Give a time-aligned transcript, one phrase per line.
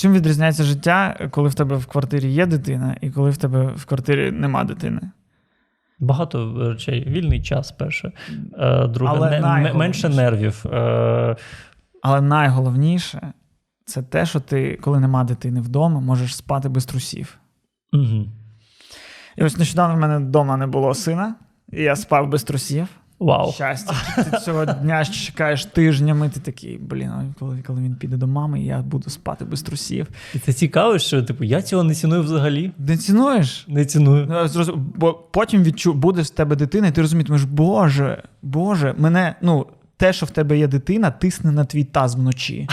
[0.00, 3.84] Чим відрізняється життя, коли в тебе в квартирі є дитина, і коли в тебе в
[3.84, 5.00] квартирі нема дитини?
[5.98, 7.04] Багато речей.
[7.08, 8.12] Вільний час, перше.
[8.58, 9.78] Е, Друге, Але не- найголовніше.
[9.78, 10.66] менше нервів.
[10.72, 11.36] Е,
[12.02, 13.32] Але найголовніше
[13.84, 17.38] це те, що ти, коли нема дитини вдома, можеш спати без трусів.
[17.92, 18.26] угу.
[19.36, 21.34] І ось нещодавно в мене вдома не було сина,
[21.72, 22.88] і я спав без трусів.
[23.20, 23.52] Вау.
[23.52, 23.94] Щастя.
[24.16, 28.78] Ти цього дня чекаєш тижнями, ти такий, блін, коли, коли він піде до мами, я
[28.78, 30.06] буду спати без трусів.
[30.34, 32.72] І це цікаво, що типу, я цього не ціную взагалі.
[32.78, 33.64] Не цінуєш?
[33.68, 34.26] Не ціную.
[34.30, 39.34] Ну, зроз- Бо потім відчу, буде з тебе дитина, і ти розумієш, Боже, Боже, мене,
[39.42, 39.66] ну,
[39.96, 42.68] те, що в тебе є дитина, тисне на твій таз вночі.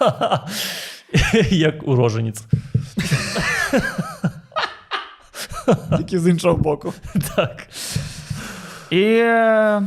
[1.50, 2.44] Як уроженець.
[5.96, 6.92] Тільки з іншого боку.
[7.36, 7.66] Так.
[8.90, 9.82] І е,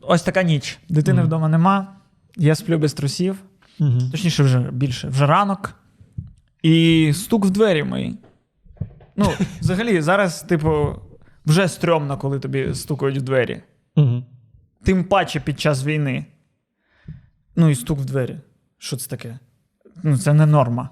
[0.00, 0.78] ось така ніч.
[0.88, 1.26] Дитини Мгм.
[1.26, 1.96] вдома нема.
[2.36, 3.38] Я сплю без трусів.
[3.80, 3.98] Угу.
[4.12, 5.08] Точніше, вже більше.
[5.08, 5.74] Вже ранок.
[6.62, 8.18] І стук в двері мої.
[9.16, 10.96] Ну, взагалі, зараз, типу,
[11.46, 13.62] вже стрьомно, коли тобі стукають в двері.
[13.96, 14.24] Угу.
[14.82, 16.26] Тим паче під час війни.
[17.56, 18.38] Ну і стук в двері.
[18.78, 19.38] Що це таке?
[20.02, 20.90] Ну, це не норма.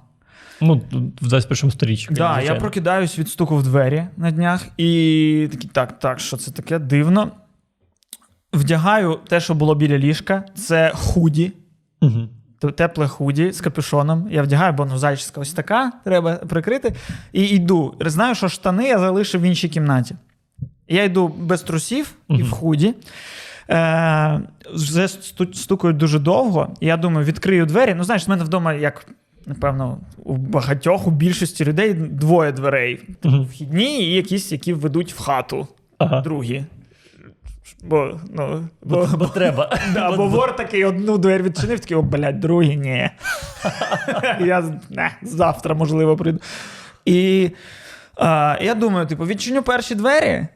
[0.61, 0.83] Ну,
[1.21, 2.07] в 21 сторіччі.
[2.07, 6.37] Так, да, я прокидаюсь від стуку в двері на днях, і такий, так, так, що
[6.37, 6.79] це таке?
[6.79, 7.31] Дивно.
[8.53, 11.53] Вдягаю те, що було біля ліжка, це худі.
[12.61, 14.29] Т- Тепле худі з капюшоном.
[14.31, 16.95] Я вдягаю, бо ну зачіска ось така, треба прикрити.
[17.33, 17.95] І йду.
[18.01, 20.15] Знаю, що штани я залишив в іншій кімнаті.
[20.89, 22.95] Я йду без трусів і в худі.
[23.71, 24.41] Е,
[24.75, 26.75] вже сту- стукають дуже довго.
[26.81, 27.95] Я думаю, відкрию двері.
[27.95, 29.07] Ну, знаєш, в мене вдома, як
[29.47, 33.01] напевно, у багатьох, у більшості людей двоє дверей.
[33.25, 33.45] Мгм.
[33.45, 35.69] Вхідні і якісь, які ведуть в хату.
[35.99, 36.21] Ага.
[36.21, 36.65] Другі.
[37.83, 39.79] Бо, ну, Бо, бо треба.
[39.95, 43.11] Да, бо вор такий одну двері відчинив, такий, о, блядь, другі, ні.
[44.41, 46.41] я не, завтра, можливо, прийду.
[47.05, 47.51] І
[48.17, 50.47] а, я думаю, типу, відчиню перші двері,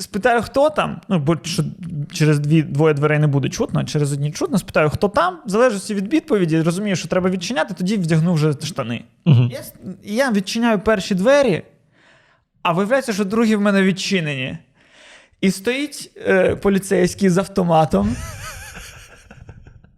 [0.00, 1.00] спитаю, хто там.
[1.08, 1.64] Ну, бо що
[2.12, 5.94] через дві, двоє дверей не буде чутно, через одні чутно, спитаю, хто там, в залежності
[5.94, 9.04] від відповіді, розумію, що треба відчиняти, тоді вдягну вже штани.
[9.24, 9.50] Мгм.
[9.52, 9.62] Я,
[10.02, 11.62] я відчиняю перші двері,
[12.62, 14.58] а виявляється, що другі в мене відчинені.
[15.40, 18.16] І стоїть е, поліцейський з автоматом.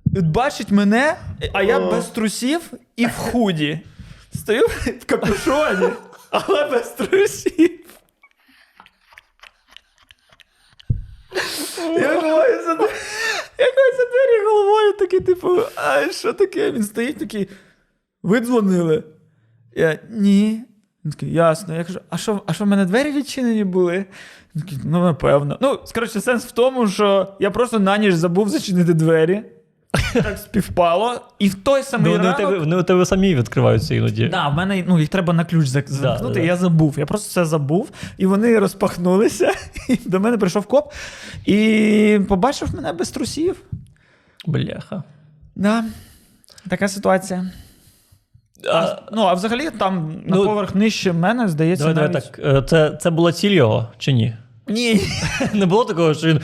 [0.06, 1.16] Бачить мене,
[1.52, 2.60] а я без трусів
[2.96, 3.80] і в худі.
[4.34, 4.66] Стою
[5.00, 5.88] в капюшоні,
[6.30, 7.81] але без трусів.
[12.00, 12.90] Я ховаю за, дв-
[13.58, 16.70] я ховаю за двері головою, такий, типу, а що таке?
[16.70, 17.48] Він стоїть такий.
[18.22, 19.02] Ви дзвонили?
[19.76, 20.62] Я ні.
[21.04, 21.76] Він такий, ясно.
[21.76, 24.04] Я кажу, а що, а що в мене двері відчинені були?
[24.54, 25.58] Він такий, ну, напевно.
[25.60, 29.42] Ну, коротше, сенс в тому, що я просто на ніч забув зачинити двері.
[30.12, 31.20] Так співпало.
[31.38, 32.36] І в той Ну, самий вони, у ранок...
[32.40, 34.28] тебе, вони у тебе самі відкриваються іноді.
[34.28, 36.34] Да, в мене ну, їх треба на ключ зак- замкнути.
[36.40, 36.46] да.
[36.46, 36.94] Я забув.
[36.98, 37.90] Я просто це забув.
[38.18, 39.52] І вони розпахнулися.
[39.88, 40.92] І до мене прийшов коп
[41.46, 43.56] і побачив мене без трусів.
[44.46, 45.02] Бляха.
[45.56, 45.84] Да,
[46.68, 47.50] така ситуація.
[48.74, 52.38] А, ну, а взагалі, там на Ну, поверх нижче мене, здається, Давай, давай так.
[52.38, 54.36] е, Це, це була ціль його чи ні?
[54.68, 55.00] Ні.
[55.52, 56.40] Не було такого, що він.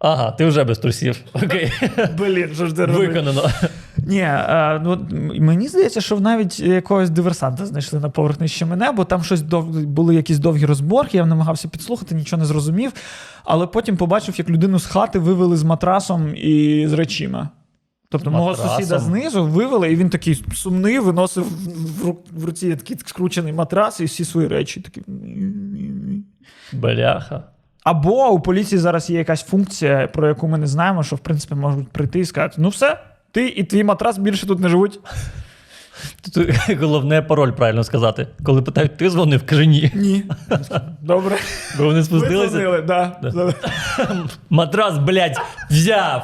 [0.00, 1.20] Ага, ти вже без трусів.
[1.32, 1.72] Окей.
[2.18, 3.08] Блін, що ж ти робиш?
[3.08, 3.42] Виконано.
[3.96, 5.06] Ні, а, ну,
[5.40, 9.86] мені здається, що навіть якогось диверсанта знайшли на поверх нижче мене, бо там щось дов...
[9.86, 12.92] були якісь довгі розборки, я намагався підслухати, нічого не зрозумів.
[13.44, 17.48] Але потру побачив, як людину з хати вивели з матрасом і з речима.
[18.08, 23.52] Тобто мого сусіда знизу вивели, і він такий сумний, виносив в, в руці такий скручений
[23.52, 24.80] матрас і всі свої речі.
[24.80, 25.02] Такі...
[26.72, 27.44] Бляха.
[27.84, 31.54] Або у поліції зараз є якась функція, про яку ми не знаємо, що в принципі
[31.54, 32.98] можуть прийти і сказати: ну все,
[33.32, 35.00] ти і твій матрас більше тут не живуть.
[36.34, 36.48] Тут
[36.80, 38.26] головне пароль правильно сказати.
[38.44, 39.90] Коли питають, ти дзвонив, кажи ні.
[39.94, 40.24] Ні.
[41.00, 41.36] Добре.
[41.78, 42.48] Бо вони спустилися.
[42.50, 43.16] дзвонили, да.
[44.50, 46.22] Матрас, блядь, взяв.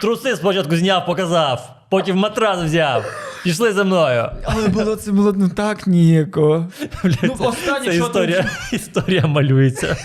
[0.00, 1.70] Труси спочатку зняв, показав.
[1.90, 3.04] Потім матрас взяв.
[3.44, 4.28] Пішли за мною.
[4.44, 6.66] Але було це було ну так ніяко.
[7.04, 9.96] Блядь, Ну, це- останнє, це що історія, історія малюється.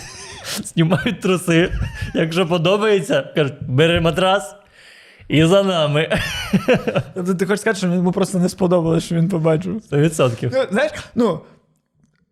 [0.63, 1.71] Знімають труси.
[2.13, 4.55] Якщо подобається, кажуть, бери матрас
[5.27, 6.09] і за нами.
[7.13, 9.81] Ти, Ти хочеш сказати, що йому просто не сподобалось, що він побачив.
[9.91, 10.49] 100%.
[10.53, 11.39] Ну, знаєш, ну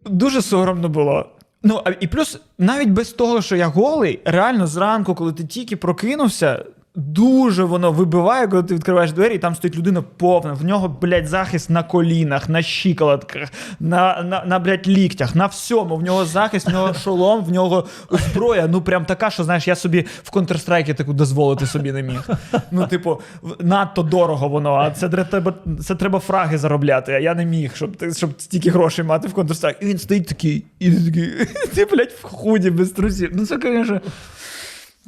[0.05, 1.29] дуже соромно було.
[1.63, 5.75] Ну, а і плюс, навіть без того, що я голий, реально зранку, коли ти тільки
[5.75, 6.65] прокинувся,
[6.99, 10.53] дуже воно вибиває, коли ти відкриваєш двері, і там стоїть людина повна.
[10.53, 13.49] В нього, блядь, захист на колінах, на щиколотках,
[13.79, 15.95] на, на, на блядь, ліктях, на всьому.
[15.95, 18.67] В нього захист, в нього шолом, в нього зброя.
[18.67, 22.29] Ну прям така, що знаєш, я собі в Counter-Strike таку дозволити собі не міг.
[22.71, 23.21] Ну, типу,
[23.59, 25.53] надто дорого воно, а це треба,
[25.83, 27.13] це треба фраги заробляти.
[27.13, 29.75] А я не міг, щоб, щоб стільки грошей мати в Counter-Strike.
[29.81, 31.29] І він стоїть такий, і такий,
[31.75, 33.29] ти, блядь, в худі без трусів.
[33.33, 34.01] Ну, це, звісно.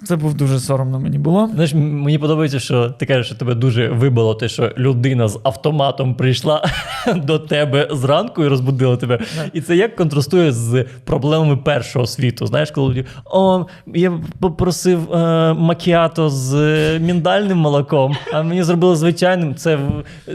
[0.05, 1.49] Це був дуже соромно мені було.
[1.53, 6.15] Знаєш, мені подобається, що ти кажеш, що тебе дуже вибило те, що людина з автоматом
[6.15, 6.65] прийшла
[7.15, 9.19] до тебе зранку і розбудила тебе.
[9.53, 12.45] І це як контрастує з проблемами першого світу.
[12.47, 18.95] Знаєш, коли люди, о, я попросив е, макіато з е, міндальним молоком, а мені зробили
[18.95, 19.55] звичайним.
[19.55, 19.79] Це,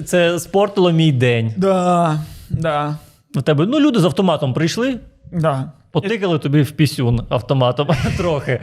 [0.04, 1.54] це спортило мій день.
[1.56, 2.18] Да,
[2.50, 2.96] да,
[3.36, 4.98] У тебе ну люди з автоматом прийшли.
[5.32, 5.72] да.
[5.92, 8.60] Потикали тобі в пісюн автоматом трохи.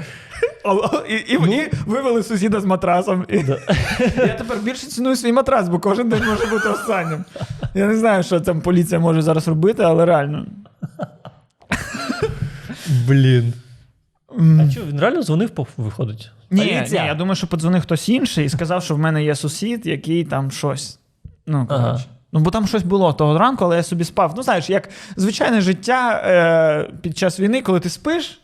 [1.10, 3.26] І, і, і вивели сусіда з матрасом.
[3.30, 3.38] І...
[4.18, 7.26] Я тепер більше ціную свій матрас, бо кожен день може бути останнім.
[7.74, 10.46] Я не знаю, що там поліція може зараз робити, але реально.
[13.08, 13.54] Блін.
[14.40, 16.32] А що, він реально дзвонив, виходить?
[16.52, 19.86] Ні, ні, я думаю, що подзвонив хтось інший і сказав, що в мене є сусід,
[19.86, 21.00] який там щось.
[21.48, 22.00] Ну, Ага.
[22.34, 24.34] Ну, бо там щось було того ранку, але я собі спав.
[24.38, 28.42] Ну, знаєш, як звичайне життя е, під час війни, коли ти спиш,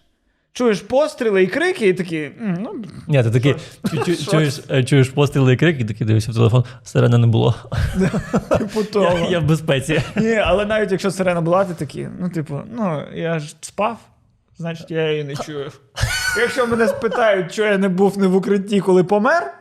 [0.54, 2.32] чуєш постріли і крики, і такі.
[2.40, 2.76] Ну,
[3.08, 3.60] Ні, ти такий чу-
[4.10, 7.56] чу- чуєш, е, чуєш постріли і крик, і такий дивишся в телефон, сирени не було.
[8.58, 9.20] типу того.
[9.20, 10.02] Я, я в безпеці.
[10.16, 13.98] Ні, але навіть якщо сирена була, ти такі, ну, типу, ну, я ж спав,
[14.58, 15.72] значить я її не чую.
[16.38, 19.54] Якщо мене спитають, що я не був не в укритті, коли помер,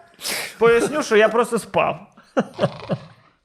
[0.58, 2.00] поясню, що я просто спав.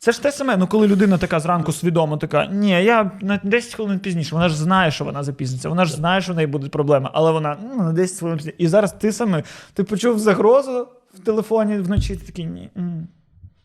[0.03, 3.73] Це ж те саме, ну коли людина така зранку свідомо така, ні, я на 10
[3.73, 6.71] хвилин пізніше, вона ж знає, що вона запізниться, вона ж знає, що в неї будуть
[6.71, 8.55] проблеми, але вона ну, на 10 хвилин пізніше.
[8.57, 12.69] І зараз ти саме, ти почув загрозу в телефоні вночі, ти такий, ні,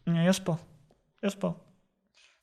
[0.07, 0.59] ні, я спав.
[1.23, 1.55] Я спав.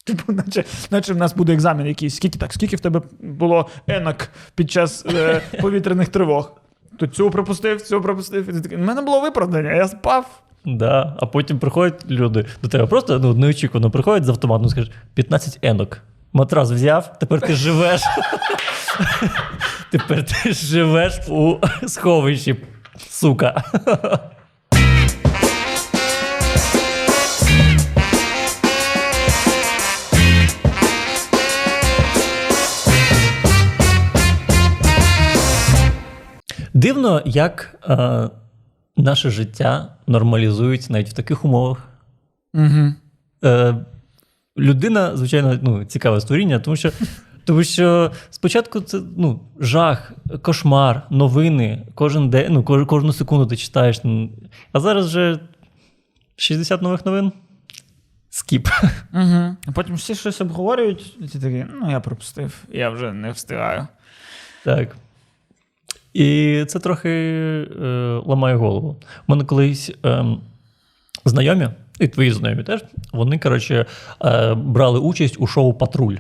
[0.06, 2.16] Типу, наче, наче в нас буде екзамен якийсь.
[2.16, 2.54] Скільки так?
[2.54, 6.52] Скільки в тебе було енок під час е, повітряних тривог?
[6.98, 8.74] То цю пропустив, цю пропустив.
[8.74, 10.42] У мене було виправдання, я спав.
[10.66, 11.16] Да.
[11.20, 16.02] А потім приходять люди до тебе просто ну, неочікувано приходять з автоматом, скажуть 15 енок.
[16.34, 18.02] Матрас взяв, тепер ти живеш.
[19.92, 21.56] Тепер ти живеш у
[21.88, 22.56] сховищі,
[23.10, 23.64] сука.
[36.74, 38.30] Дивно, як е,
[38.98, 41.90] наше життя нормалізується навіть в таких умовах.
[42.54, 42.94] Угу.
[43.44, 43.76] Е,
[44.58, 46.92] людина, звичайно, ну, цікаве створіння, тому що,
[47.46, 50.12] тому що спочатку це ну, жах,
[50.42, 54.04] кошмар, новини, кожен день, ну, кож, кожну секунду ти читаєш.
[54.04, 54.30] ну,
[54.72, 55.40] А зараз вже
[56.36, 57.32] 60 нових новин.
[58.30, 58.68] Скіп.
[59.14, 59.56] Угу.
[59.68, 63.88] А потім всі щось обговорюють, і ти такий, ну я пропустив, я вже не встигаю.
[64.64, 64.96] Так.
[66.16, 68.96] І це трохи е, ламає голову.
[69.28, 70.40] У мене колись ем,
[71.26, 71.68] знайомі,
[72.00, 72.84] і твої знайомі теж,
[73.14, 73.86] вони, коротше,
[74.26, 76.16] е, брали участь у шоу Патруль.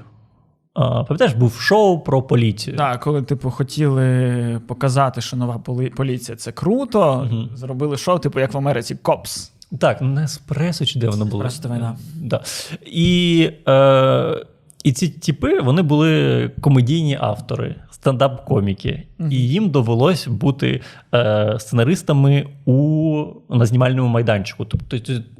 [0.73, 2.77] А, пам'ятаєш, був шоу про поліцію.
[2.77, 7.49] Так, коли, типу, хотіли показати, що нова поли- поліція це круто, Мгм.
[7.55, 9.51] зробили шоу, типу, як в Америці, Копс.
[9.79, 11.45] Так, на Еспресо чи де воно було?
[11.45, 11.95] Еспресо ТВ, да.
[12.21, 12.43] Да.
[12.85, 14.45] І, е,
[14.85, 19.03] і ці типи вони були комедійні автори, стендап-коміки.
[19.17, 19.31] Мгм.
[19.31, 20.81] І їм довелось бути
[21.13, 24.65] е, сценаристами у, на знімальному майданчику.
[24.65, 24.97] Тобто,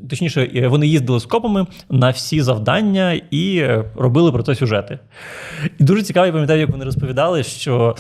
[0.09, 5.00] точніше, вони їздили з копами на всі завдання і е, робили про це сюжети.
[5.80, 7.95] І дуже цікаво, я пам'ятаю, як вони розповідали, що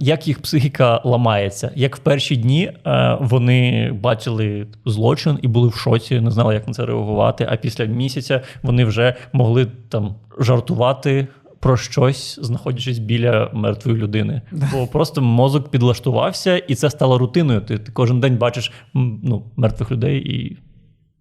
[0.00, 5.74] як їх психіка ламається, як в перші дні е, вони бачили злочин і були в
[5.74, 7.48] шоці, не знали, як на це реагувати.
[7.50, 11.26] А після місяця вони вже могли там жартувати.
[11.60, 14.42] Про щось, знаходячись біля мертвої людини,
[14.72, 17.60] бо просто мозок підлаштувався, і це стало рутиною.
[17.60, 20.58] Ти, ти кожен день бачиш ну, мертвих людей і,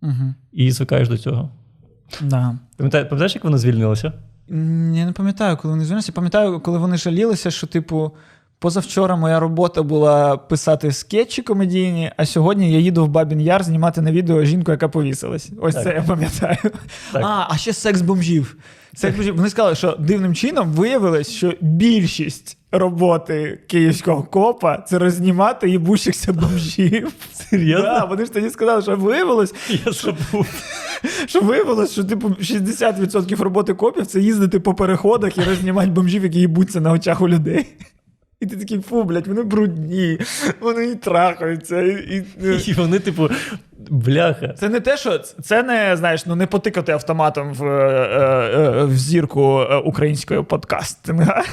[0.02, 0.34] Угу.
[0.52, 1.50] і звикаєш до цього.
[2.22, 2.58] Да.
[2.78, 4.14] Пам'ятаєш, пам'ятаєш, як вони звільнилися?
[4.94, 6.12] Я не пам'ятаю, коли вони звільнилися.
[6.12, 8.12] Пам'ятаю, коли вони жалілися, що, типу,
[8.64, 14.02] позавчора моя робота була писати скетчі комедійні, а сьогодні я їду в Бабін Яр знімати
[14.02, 15.50] на відео жінку, яка повісилась.
[15.62, 15.84] Ось Так.
[15.84, 16.58] це я пам'ятаю.
[17.12, 17.22] Так.
[17.26, 18.58] А, а ще секс бомжів.
[18.96, 19.36] Секс бомжів.
[19.36, 27.12] Вони сказали, що дивним чином виявилось, що більшість роботи київського копа це рознімати їбущихся бомжів.
[27.34, 27.86] Серйозно?
[27.86, 29.54] Да, вони ж тоді сказали, що виявилось,
[29.86, 30.48] Я забув.
[31.28, 36.40] що виявилось, що типу 60% роботи копів це їздити по переходах і рознімати бомжів, які
[36.40, 37.66] їбуться на очах у людей.
[38.44, 40.20] І ти такий, фу, блядь, вони брудні,
[40.60, 41.82] вони і трахаються.
[41.82, 42.64] І, і...
[42.66, 43.30] І вони, типу,
[43.90, 44.48] бляха.
[44.48, 48.98] Це не те, що це не знаєш, ну не потикати автоматом в, е, е, в
[48.98, 51.44] зірку е, української подкастинга.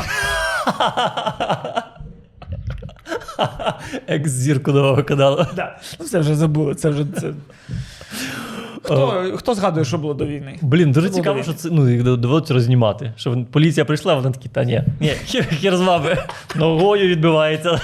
[4.06, 5.46] Екс-зірку нового каналу.
[5.56, 5.78] Да.
[6.00, 6.74] Ну, це вже забули.
[6.74, 7.32] Це вже це.
[8.82, 10.58] Хто, хто згадує, що було до війни?
[10.62, 13.12] Блін, дуже цікаво, що це ну, їх доводиться рознімати.
[13.16, 16.16] Що поліція прийшла, вона такі, та ні, ні, хер, хер з вами,
[16.56, 17.80] ногою відбивається.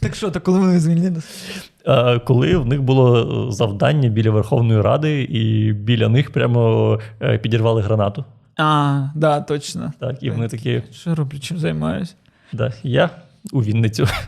[0.00, 1.28] Так що, то коли вони звільнилися?
[1.86, 3.18] Е, Коли в них було
[3.48, 8.24] е, завдання біля Верховної Ради, і біля них прямо е, підірвали гранату.
[8.56, 9.92] А, да, точно.
[10.00, 12.14] Так, і вони такі, Що роблю, чим займаюся?
[12.52, 13.10] да, я
[13.52, 14.06] у Вінницю.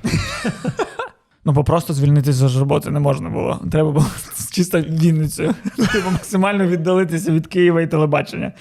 [1.44, 3.60] Ну, бо просто звільнитися з роботи не можна було.
[3.70, 4.06] Треба було
[4.52, 5.54] чисто Вінницею.
[5.92, 8.52] Типу максимально віддалитися від Києва і телебачення.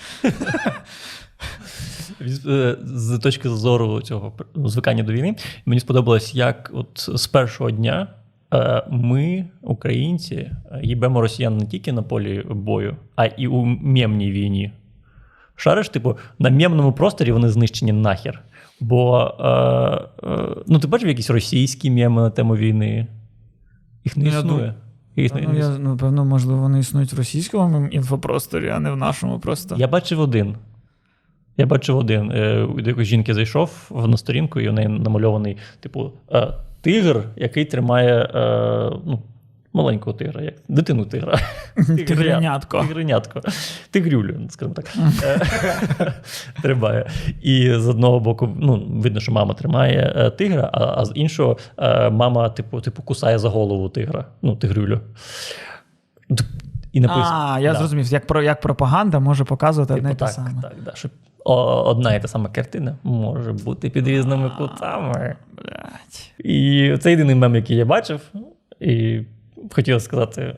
[2.47, 5.35] Е, З точки зору цього звикання до війни,
[5.65, 8.07] мені сподобалось, як от з першого дня
[8.53, 10.51] е, ми, українці,
[10.83, 14.71] їбемо росіян не тільки на полі бою, а і у мємній війні.
[15.55, 18.41] Шариш, типу, на мємному просторі вони знищені нахер.
[18.81, 19.47] Бо е,
[20.27, 23.07] е, ну, ти бачив якісь російські мєми на тему війни?
[24.05, 24.73] Їх не Ну, існує.
[25.15, 28.97] Їх не- Ну, я, ну, певно, можливо, вони існують в російському інфопросторі, а не в
[28.97, 29.75] нашому просто.
[29.79, 30.55] Я бачив один.
[31.57, 32.31] Я бачив один.
[32.31, 36.47] Е, До якоїсь жінки зайшов в- на сторінку, і у неї намальований, типу, е,
[36.81, 39.19] тигр, який тримає е, ну,
[39.73, 41.39] маленького тигра, як дитину тигра.
[42.07, 42.79] Тигренятко.
[42.81, 43.41] Тигренятко.
[43.91, 44.85] Тигрюлю, скажімо так.
[45.23, 46.13] Е,
[46.61, 47.09] Тримає.
[47.41, 51.57] І з одного боку, ну, видно, що мама тримає е, тигра, а, а з іншого
[51.77, 54.99] е, мама, типу, типу, кусає за голову тигра, ну, тигрюлю.
[56.91, 57.29] І написано.
[57.55, 57.77] А, я Да.
[57.79, 60.61] зрозумів, як, про, як пропаганда може показувати одне і Типу, те так, саме.
[60.61, 61.09] так, да, що
[61.45, 65.35] о- одна і та сама картина може бути під різними кутами.
[66.39, 68.21] І це єдиний мем, який я бачив,
[68.79, 69.21] і
[69.71, 70.55] хотів сказати: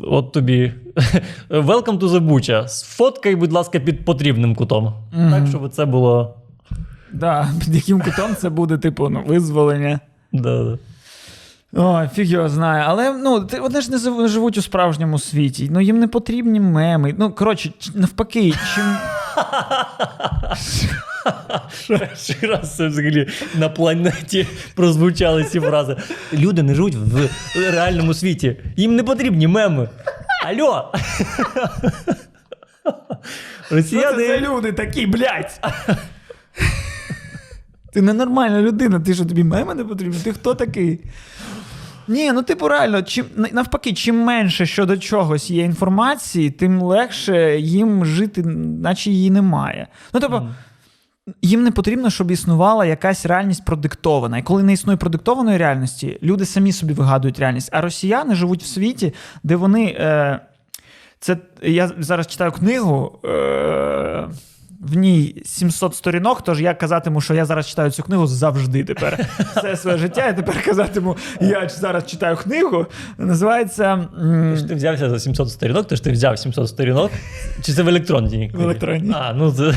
[0.00, 0.72] от тобі
[1.50, 2.68] welcome to the Bucha.
[2.68, 4.94] Сфоткай, будь ласка, під потрібним кутом.
[5.30, 6.34] Так, щоб це було.
[7.12, 10.00] Да, під яким кутом це буде, типу, ну, визволення.
[10.32, 10.78] Да, да.
[11.74, 12.84] Ой, фіг його знає.
[12.86, 15.68] Але ну, вони ж не живуть у справжньому світі.
[15.72, 17.14] Ну, їм не потрібні меми.
[17.18, 18.84] Ну, коротше, навпаки, чим.
[21.88, 25.96] Перший раз це взагалі на планеті прозвучали ці фрази.
[26.32, 27.28] Люди не живуть в
[27.70, 28.56] реальному світі.
[28.76, 29.88] Їм не потрібні меми.
[30.46, 30.92] Алло!
[33.68, 34.26] Це Росіяни.
[34.26, 35.60] за люди такі, блядь?
[37.92, 40.18] Ти ненормальна людина, ти що тобі меми не потрібні?
[40.24, 41.00] Ти хто такий?
[42.08, 48.04] Ні, ну типу реально, чим навпаки, чим менше щодо чогось є інформації, тим легше їм
[48.04, 48.42] жити,
[48.82, 49.86] наче її немає.
[50.14, 50.48] Ну, тобто,
[51.42, 54.38] їм не потрібно, щоб існувала якась реальність продиктована.
[54.38, 57.68] І коли не існує продиктованої реальності, люди самі собі вигадують реальність.
[57.72, 59.84] А росіяни живуть в світі, де вони.
[59.84, 60.40] Е,
[61.18, 63.18] це я зараз читаю книгу.
[63.24, 64.28] Е,
[64.82, 69.26] в ній 700 сторінок, тож я казатиму, що я зараз читаю цю книгу завжди тепер.
[69.56, 70.26] Все своє життя.
[70.26, 72.86] Я тепер казатиму, я зараз читаю книгу.
[73.18, 77.10] Називається м, Ти взявся за 700 сторінок, ти ж ти взяв 700 сторінок.
[77.62, 78.28] Чи це в електронній?
[78.28, 78.50] книгі?
[78.56, 79.12] В електронній.
[79.14, 79.74] А, ну це,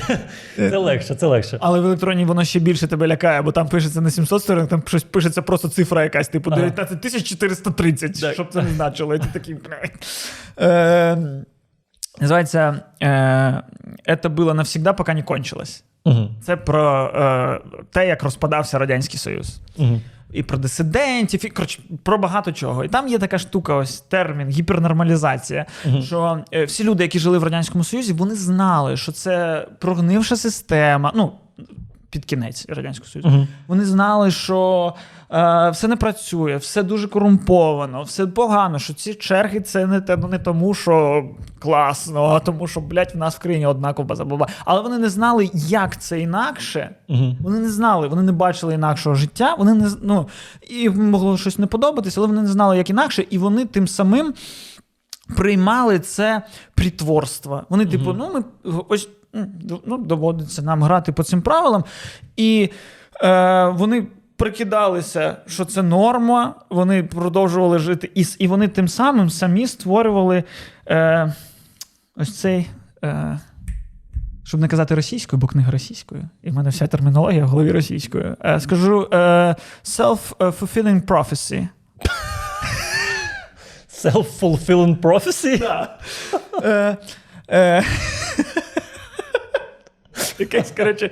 [0.55, 1.57] це легше, це легше.
[1.61, 4.83] Але в електронній воно ще більше тебе лякає, бо там пишеться не 700 сторінок, там
[4.87, 6.61] щось пишеться просто цифра якась, типу Ага.
[6.61, 8.33] 19430, Так.
[8.33, 9.15] щоб це не значило.
[9.15, 9.55] І ти такий.
[10.61, 11.17] Е,
[12.21, 13.07] називається е,
[14.07, 15.83] «Это было навсегда, пока не кончилось.
[16.05, 16.29] Угу.
[16.41, 17.59] Це про е,
[17.91, 19.59] те, як розпадався Радянський Союз.
[19.77, 20.01] Угу.
[20.33, 22.83] І про дисидентів, і коротше, про багато чого.
[22.83, 25.65] І там є така штука, ось термін гіпернормалізація.
[25.85, 26.01] Мгм.
[26.01, 31.11] Що е, всі люди, які жили в Радянському Союзі, вони знали, що це прогнивша система.
[31.15, 31.31] Ну,
[32.09, 33.29] під кінець Радянського Союзу.
[33.29, 33.47] Угу.
[33.67, 34.93] Вони знали, що
[35.71, 40.27] все не працює, все дуже корумповано, все погано, що ці черги це не, те, ну,
[40.27, 41.25] не тому, що
[41.59, 44.47] класно, а тому, що, блядь, в нас в країні одна ковбаса була.
[44.65, 46.95] Але вони не знали, як це інакше.
[47.09, 47.35] Угу.
[47.41, 49.55] Вони не знали, вони не бачили інакшого життя.
[49.57, 50.27] Вони не ну,
[50.69, 54.33] і могло щось не подобатися, але вони не знали, як інакше, і вони тим самим
[55.37, 56.41] приймали це
[56.75, 57.63] притворство.
[57.69, 58.43] Вони, типу, ну ми
[58.87, 59.09] ось
[59.85, 61.83] ну, доводиться нам грати по цим правилам.
[62.37, 62.69] І
[63.23, 69.67] е, вони прикидалися, що це норма, вони продовжували жити, і, і вони тим самим самі
[69.67, 70.43] створювали
[70.87, 71.33] е,
[72.15, 72.67] ось цей.
[73.03, 73.39] Е,
[74.43, 78.37] щоб не казати російською, бо книга російською, і в мене вся термінологія в голові російською.
[78.45, 79.17] Е, скажу е,
[79.85, 81.67] self-fulfilling prophecy.
[84.03, 85.87] Self-fulfilling prophecy?
[86.63, 86.97] Е,
[87.49, 87.83] е,
[90.39, 91.11] Якесь, коротше.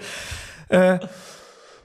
[0.71, 0.99] Е,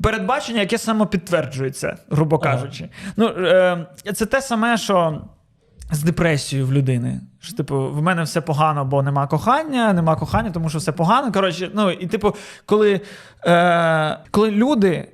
[0.02, 2.88] передбачення, яке самопідтверджується, грубо кажучи.
[3.16, 5.20] Ну, е, це те саме, що
[5.92, 7.20] з депресією в людини.
[7.40, 11.32] Що, типу, в мене все погано, бо нема кохання, нема кохання, тому що все погано.
[11.32, 12.34] Коротше, ну, і, типу,
[12.66, 13.00] коли,
[13.46, 15.08] е, коли люди,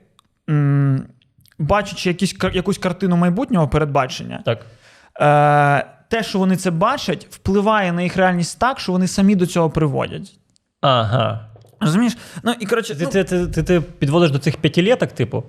[0.51, 1.07] м,
[1.59, 4.59] бачачи якісь, якусь картину майбутнього передбачення, Так.
[5.21, 9.47] е, те, що вони це бачать, впливає на їх реальність так, що вони самі до
[9.47, 10.33] цього приводять.
[10.81, 11.49] Ага.
[11.81, 12.17] Розумієш?
[12.43, 15.45] Ну, і, коротше, Ти, ну, ти, ти, ти, ти підводиш до цих п'ятилеток, типу?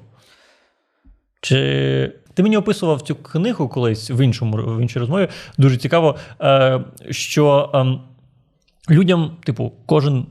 [1.41, 5.27] Чи ти мені описував цю книгу колись в іншому в іншій розмові?
[5.57, 10.25] Дуже цікаво, е, що е, людям, типу, кожен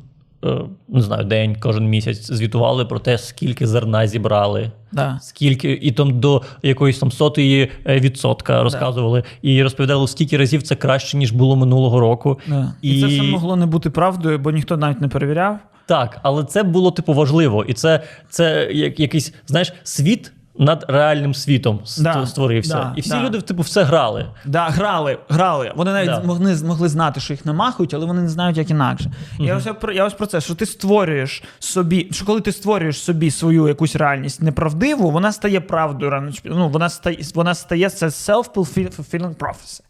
[0.44, 4.70] е, не знаю, день, кожен місяць звітували про те, скільки зерна зібрали.
[4.92, 5.18] да.
[5.22, 10.74] Скільки і там до якоїсь там сотої е, відсотка розказували, і розповідали, скільки разів це
[10.74, 12.38] краще, ніж було минулого року.
[12.46, 12.74] Да.
[12.82, 12.98] І...
[12.98, 15.58] І- це все могло не бути правдою, бо ніхто навіть не перевіряв.
[15.86, 21.34] Так, але це було типу важливо, і це, це як, якийсь, знаєш, світ над реальним
[21.34, 22.74] світом Да, створився.
[22.74, 23.22] да, і всі да.
[23.22, 24.26] люди, типу, все грали.
[24.44, 25.72] Да, грали, грали.
[25.76, 26.20] Вони навіть Да.
[26.20, 29.12] могли, могли знати, що їх намахують, але вони не знають, як інакше.
[29.38, 33.30] Я, ось, я ось про це, що ти створюєш собі, що коли ти створюєш собі
[33.30, 36.40] свою якусь реальність неправдиву, вона стає правдою рано чи.
[36.44, 39.80] Ну, вона стає, вона стає це self-fulfilling prophecy.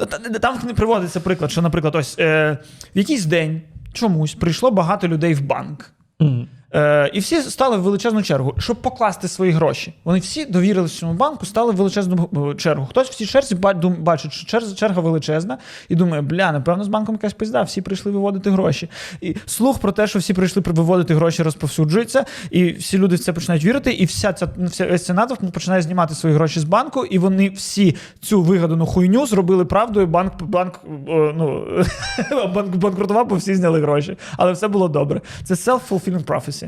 [0.40, 2.58] Там не приводиться приклад, що, наприклад, ось е,
[2.94, 3.62] в якийсь день
[3.92, 5.92] чомусь прийшло багато людей в банк.
[6.20, 6.48] Мгм.
[6.74, 9.94] Е, і всі стали в величезну чергу, щоб покласти свої гроші.
[10.04, 12.86] Вони всі довірилися цьому банку, стали в величезну чергу.
[12.90, 15.58] Хтось в цій черзі ба- бачить, що черга величезна,
[15.88, 18.90] і думає, бля, напевно, з банком якась пизда, всі прийшли виводити гроші.
[19.20, 23.32] І слух про те, що всі прийшли виводити гроші, розповсюджується, і всі люди в це
[23.32, 27.04] починають вірити, і вся ця вся весь цей натовп починає знімати свої гроші з банку,
[27.04, 30.06] і вони всі цю вигадану хуйню зробили правдою.
[30.06, 31.64] Банк банк е, ну,
[32.54, 34.16] банк банкрутував, бо всі зняли гроші.
[34.36, 35.20] Але все було добре.
[35.44, 36.59] Це self-fulfilling prophecy.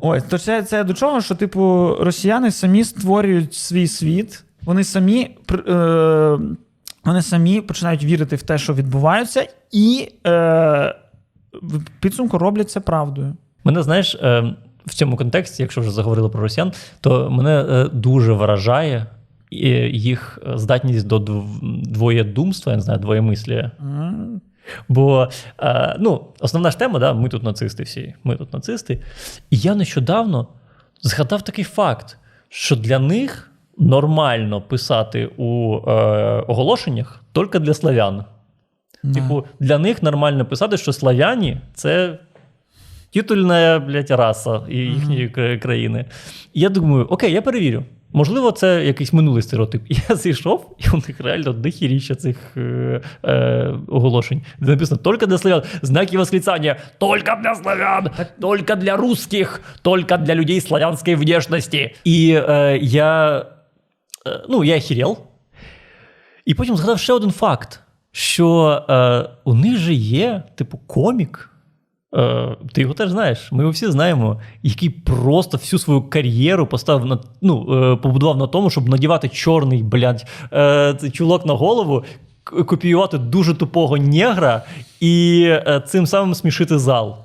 [0.00, 5.36] Ось, то це, це до чого, що, типу, росіяни самі створюють свій світ, вони самі.
[5.68, 6.38] Е,
[7.04, 10.30] вони самі починають вірити в те, що відбувається, і е,
[11.52, 13.36] в підсумку роблять це правдою.
[13.64, 14.54] Мене, знаєш, е,
[14.86, 19.06] в цьому контексті, якщо вже заговорили про росіян, то мене е, дуже вражає
[19.52, 19.56] е,
[19.88, 21.18] їх здатність до
[21.82, 23.70] двоєдумства, я не знаю, двоємислія.
[23.80, 24.40] М.
[24.88, 25.28] Бо
[25.62, 29.02] е, ну, основна ж тема, да, ми тут нацисти всі, ми тут нацисти.
[29.50, 30.48] І я нещодавно
[31.02, 35.90] згадав такий факт, що для них нормально писати у е,
[36.48, 38.24] оголошеннях тільки для славян.
[39.02, 39.20] Да.
[39.20, 42.18] Типу, для них нормально писати, що славяні це
[43.12, 46.04] титульна блядь, раса їхньої кра- країни.
[46.54, 47.84] І я думаю, окей, я перевірю.
[48.16, 49.82] Можливо, це якийсь минулий стереотип.
[50.08, 54.42] Я зайшов, і у них реально дохіріща цих е, е, оголошень.
[54.58, 55.62] Де написано тільки для славян.
[55.82, 58.10] Знаки восклицання тільки для славян,
[58.42, 61.94] тільки для русських, тільки для людей славянської внешності.
[62.04, 63.38] І е, я,
[64.26, 65.18] е, ну, я охерел.
[66.44, 67.80] І потім згадав ще один факт:
[68.12, 71.53] що е, у них же є, типу, комік.
[72.16, 77.06] Е, ти його теж знаєш, ми його всі знаємо, який просто всю свою кар'єру поставив
[77.06, 82.04] на ну, е, побудував на тому, щоб надівати чорний, блядь, е, чулок на голову,
[82.44, 84.62] копіювати дуже тупого негра
[85.00, 85.50] і
[85.86, 87.16] цим самим смішити зал.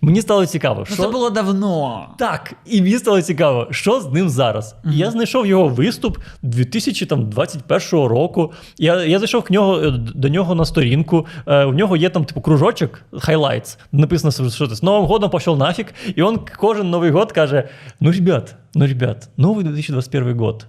[0.00, 2.08] Мені стало цікаво, Ну, що це було давно.
[2.18, 4.76] так, і мені стало цікаво, що з ним зараз.
[4.92, 8.52] І Я знайшов його виступ 2021 року.
[8.78, 11.26] Я, я зайшов к нього, е, до нього на сторінку.
[11.46, 13.78] Е, у нього є там типу кружочок, highlights.
[13.92, 15.86] Написано, що це з Новим годом пішов нафіг.
[16.06, 17.68] І він кожен Новий год каже:
[18.00, 20.66] Ну, ребят, ну, ребят, новий 2021 год.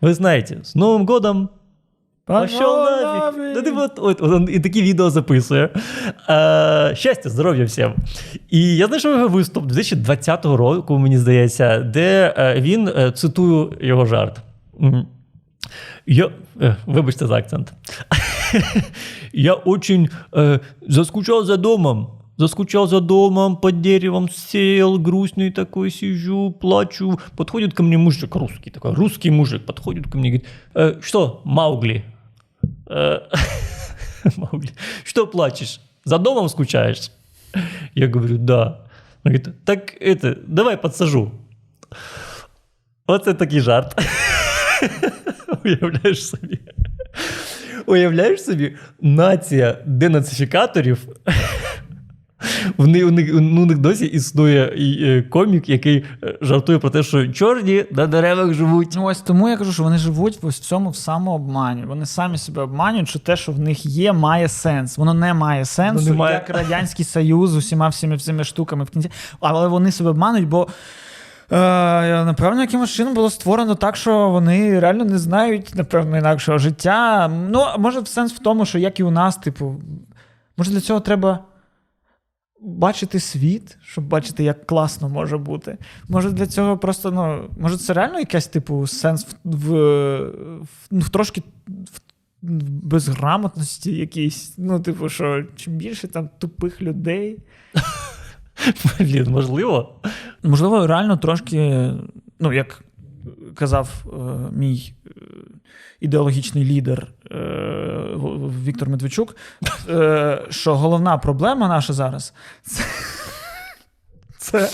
[0.00, 1.48] Ви знаєте, з Новим годом
[2.25, 3.53] Пошел нафиг.
[3.55, 5.69] Ну, типу, от, от, от, він і такі відео записує.
[6.29, 7.93] Е, щастя, здоров'я всім.
[8.49, 14.05] І я знайшов його виступ 2020 року, мені здається, де е, він е, цитую його
[14.05, 14.41] жарт.
[14.81, 15.07] М.
[16.05, 16.29] Я,
[16.61, 17.73] е, вибачте за акцент.
[19.33, 22.07] Я очень э, заскучал за домом.
[22.37, 27.19] Заскучал за домом, под деревом сел, грустный такой сижу, плачу.
[27.35, 31.41] Подходит ко мне мужик, русский такой, русский мужик, подходит ко мне и говорит, «Э, что,
[31.45, 32.03] Маугли?
[32.91, 33.19] Э,
[34.37, 34.71] Маугли,
[35.03, 35.79] что плачешь?
[36.05, 37.11] За домом скучаешь?
[37.95, 38.81] Я говорю, да.
[39.23, 41.31] Он говорит, так это, давай подсажу.
[43.07, 43.95] Оце такий жарт.
[45.63, 46.59] Уявляєш собі.
[47.85, 51.07] Уявляєш собі, нація денацифікаторів
[52.76, 57.02] У них, у них, у них досі існує е, комік, який е, жартує про те,
[57.02, 58.92] що чорні на деревах живуть.
[58.96, 61.84] Ну ось тому я кажу, що вони живуть в ось цьому в самообмані.
[61.84, 64.98] Вони самі себе обманюють, що те, що в них є, має сенс.
[64.98, 66.34] Воно не має сенсу, Ну, немає.
[66.34, 69.10] як Радянський Союз з усіма всіми цими штуками в кінці.
[69.40, 70.68] Але вони себе обманують, бо.
[71.52, 77.30] Е, напевно, якимось чином було створено так, що вони реально не знають, напевно, інакшого життя.
[77.50, 79.74] Ну, може, сенс в тому, що як і у нас, типу,
[80.56, 81.38] може, для цього треба
[82.62, 85.78] бачити світ, щоб бачити, як класно може бути.
[86.08, 91.00] Може, для цього просто, ну, може, це реально якийсь, типу, сенс в, в, в, ну,
[91.00, 91.98] в трошки в,
[92.42, 94.54] в безграмотності якійсь.
[94.58, 97.38] Ну, типу, що чим більше там тупих людей.
[98.98, 100.00] Блін, можливо.
[100.42, 101.90] Можливо, реально трошки,
[102.40, 102.84] ну, як
[103.54, 104.16] казав е,
[104.52, 105.10] мій е,
[106.00, 107.36] ідеологічний лідер е,
[108.64, 109.36] Віктор Медведчук,
[109.88, 112.82] е, що головна проблема наша зараз це,
[114.38, 114.70] це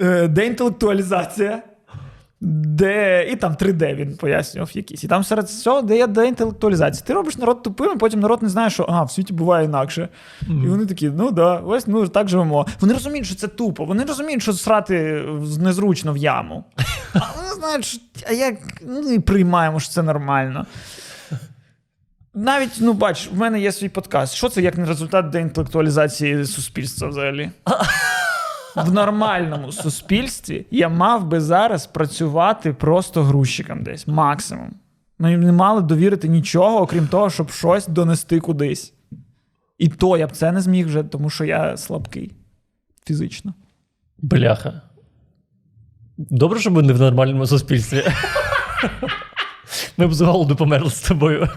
[0.00, 1.62] е, деінтелектуалізація.
[2.46, 5.04] Де і там 3D він пояснював якісь.
[5.04, 7.06] І там серед цього де є деінтелектуалізація.
[7.06, 10.08] Ти робиш народ тупим, і потім народ не знає, що ага, в світі буває інакше.
[10.48, 12.66] І вони такі, ну да, ось ну так живемо.
[12.80, 13.84] Вони розуміють, що це тупо.
[13.84, 15.24] Вони розуміють, що срати
[15.60, 16.64] незручно в яму.
[17.14, 18.54] А вони знають, що а як
[18.86, 20.66] ну, і приймаємо, що це нормально.
[22.34, 24.34] Навіть, ну бач, в мене є свій подкаст.
[24.34, 27.50] Що це як не результат деінтелектуалізації суспільства взагалі?
[28.76, 34.74] В нормальному суспільстві я мав би зараз працювати просто грузчиком десь, максимум.
[35.18, 38.94] Мені не мали довірити нічого, окрім того, щоб щось донести кудись.
[39.78, 42.32] І то я б це не зміг вже, тому що я слабкий
[43.06, 43.54] фізично.
[44.18, 44.80] Бляха.
[46.18, 48.04] Добре, що ми не в нормальному суспільстві.
[49.96, 51.48] Ми б з голоду померли з тобою.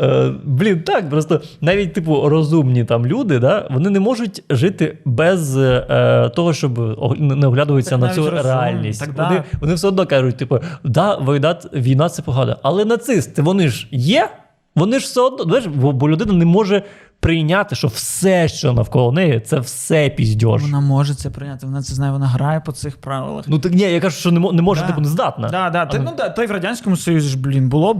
[0.00, 5.56] Е, Блін, так, просто навіть, типу, розумні там люди, да, вони не можуть жити без
[5.56, 6.78] е, того, щоб
[7.18, 9.00] не оглядуватися Так на цю розумні, реальність.
[9.00, 9.58] так вони, да.
[9.60, 12.56] вони все одно кажуть, типу, да, війна, війна це погано.
[12.62, 14.28] Але нацисти, вони ж є,
[14.76, 16.82] вони ж все одно, знаєш, бо, бо людина не може
[17.20, 20.62] прийняти, що все, що навколо неї, це все піздьош.
[20.62, 23.44] Вона може це прийняти, вона це знає, вона грає по цих правилах.
[23.48, 24.86] Ну так ні, я кажу, що не, мо- не може, Да.
[24.86, 25.48] типу, не здатна.
[25.48, 25.86] Да, да.
[25.86, 27.98] ти, ну, да, та й в Радянському Союзі ж, блін, було б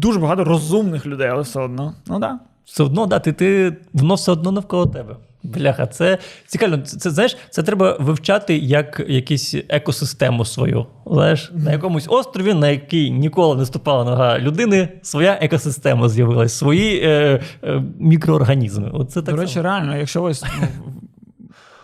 [0.00, 1.94] дуже багато розумних людей, але все одно.
[2.06, 2.38] Ну да.
[2.64, 5.16] Все одно, да, ти, ти, воно все одно навколо тебе.
[5.54, 6.78] Бляха, це цікаво.
[6.78, 10.86] Це, це знаєш, це треба вивчати як якусь екосистему свою.
[11.06, 17.00] Знаєш, на якомусь острові, на який ніколи не ступала нога людини, своя екосистема з'явилась, свої
[17.04, 18.90] е, е, мікроорганізми.
[18.92, 19.64] Оце так До речі, само.
[19.64, 20.44] реально, якщо ось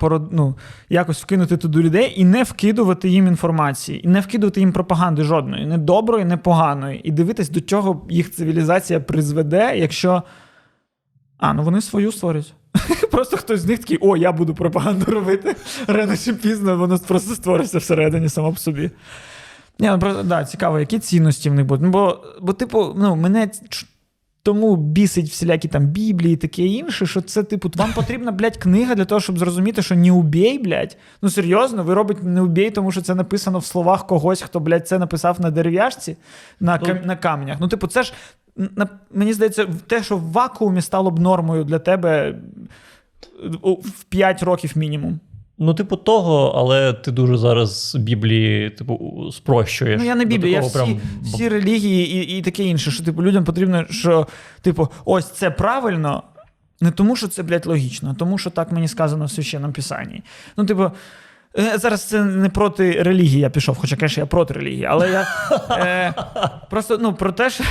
[0.03, 0.55] ну, ну,
[0.89, 5.67] якось вкинути туди людей і не вкидувати їм інформації, і не вкидувати їм пропаганди жодної,
[5.67, 10.23] не доброї, не поганої, і дивитись, до чого їх цивілізація призведе, якщо.
[11.39, 12.55] А, ну вони свою створять.
[13.11, 15.57] Просто хтось з них такий, о, я буду пропаганду робити.
[15.87, 18.91] Рано чи пізно воно просто створиться всередині само по собі.
[19.79, 21.85] Ні, ну просто да, цікаво, які цінності в них будуть.
[21.85, 23.51] Ну, бо, бо, типу, ну, мене
[24.43, 28.95] тому бісить всілякі там біблії і таке інше, що це, типу, вам потрібна, блядь, книга
[28.95, 30.97] для того, щоб зрозуміти, що не убій, блядь.
[31.23, 34.89] Ну серйозно, ви робите не убій, тому що це написано в словах когось, хто, блядь,
[34.89, 36.17] це написав на дерев'яшці,
[36.61, 37.57] на, кам- на каменях.
[37.61, 38.13] Ну, типу, це ж
[39.11, 42.35] мені здається, те, що в вакуумі стало б нормою для тебе
[43.63, 45.21] в 5 років мінімум.
[45.59, 50.01] Ну, типу, того, але ти дуже зараз Біблії, типу, спрощуєш.
[50.01, 53.23] Ну, я не Біблія, я всі, прям всі релігії і, і таке інше, що типу,
[53.23, 54.27] людям потрібно, що,
[54.63, 56.23] типу, ось це правильно,
[56.81, 60.23] не тому, що це, блядь, логічно, а тому, що так мені сказано в священному писанні.
[60.57, 60.91] Ну, типу,
[61.59, 65.27] е, зараз це не проти релігії я пішов, хоча, конечно, я проти релігії, але я
[65.71, 66.15] е,
[66.71, 67.65] просто ну, про те, що.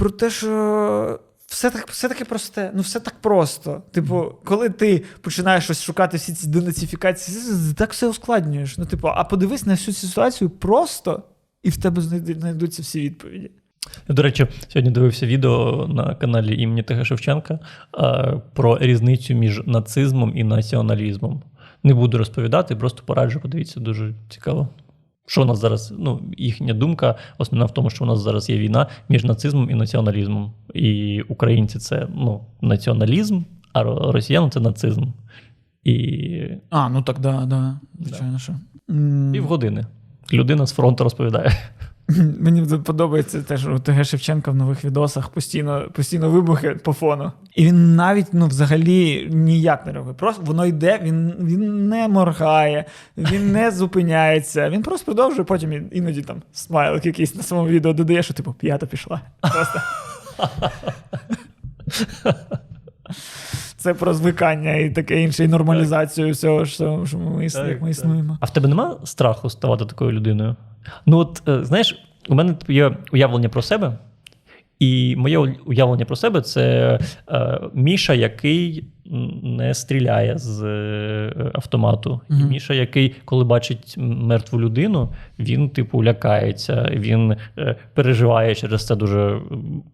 [0.00, 1.20] Про те, що.
[1.46, 3.82] Все так, все таке просте, ну все так просто.
[3.90, 7.38] Типу, коли ти починаєш щось шукати всі ці денацифікації,
[7.76, 8.78] так все ускладнюєш.
[8.78, 11.22] Ну, типу, а подивись на всю ситуацію просто,
[11.62, 13.50] і в тебе знайду- знайдуться всі відповіді.
[14.08, 17.04] До речі, сьогодні дивився відео на каналі імені Т.Г.
[17.04, 17.58] Шевченка
[18.54, 21.42] про різницю між нацизмом і націоналізмом.
[21.82, 24.68] Не буду розповідати, просто пораджу, подивіться, дуже цікаво.
[25.30, 28.58] Що у нас зараз, ну, їхня думка основна в тому, що у нас зараз є
[28.58, 30.52] війна між нацизмом і націоналізмом.
[30.74, 35.02] І українці це ну, націоналізм, а ро- росіяни це нацизм.
[35.84, 37.80] І А, ну так, да, да.
[38.00, 38.52] Звичайно, що.
[38.90, 39.86] М, півгодини
[40.32, 41.52] людина з фронту розповідає.
[42.40, 47.32] Мені подобається те, що ТГ Шевченка в нових відосах постійно, постійно вибухи по фону.
[47.54, 50.14] І він навіть ну, взагалі ніяк не реагує.
[50.14, 52.84] Просто воно йде, він, він не моргає,
[53.16, 54.70] він не зупиняється.
[54.70, 58.86] Він просто продовжує, потім іноді там смайлик якийсь на своєму відео додає, що типу п'ята
[58.86, 59.20] пішла.
[59.40, 59.80] Просто.
[63.80, 67.88] Це про звикання і таке інше, і нормалізацію всього, що, що ми, Так, як ми
[67.88, 67.98] так.
[67.98, 68.38] існуємо.
[68.40, 70.56] А в тебе нема страху ставати такою людиною?
[71.06, 73.98] Ну, от е, знаєш, у мене є уявлення про себе,
[74.80, 76.98] і моє уявлення про себе це
[77.30, 78.84] е, Міша, який
[79.42, 82.20] не стріляє з е, автомату.
[82.30, 88.96] І Міша, який, коли бачить мертву людину, він, типу, лякається, він е, переживає через це
[88.96, 89.40] дуже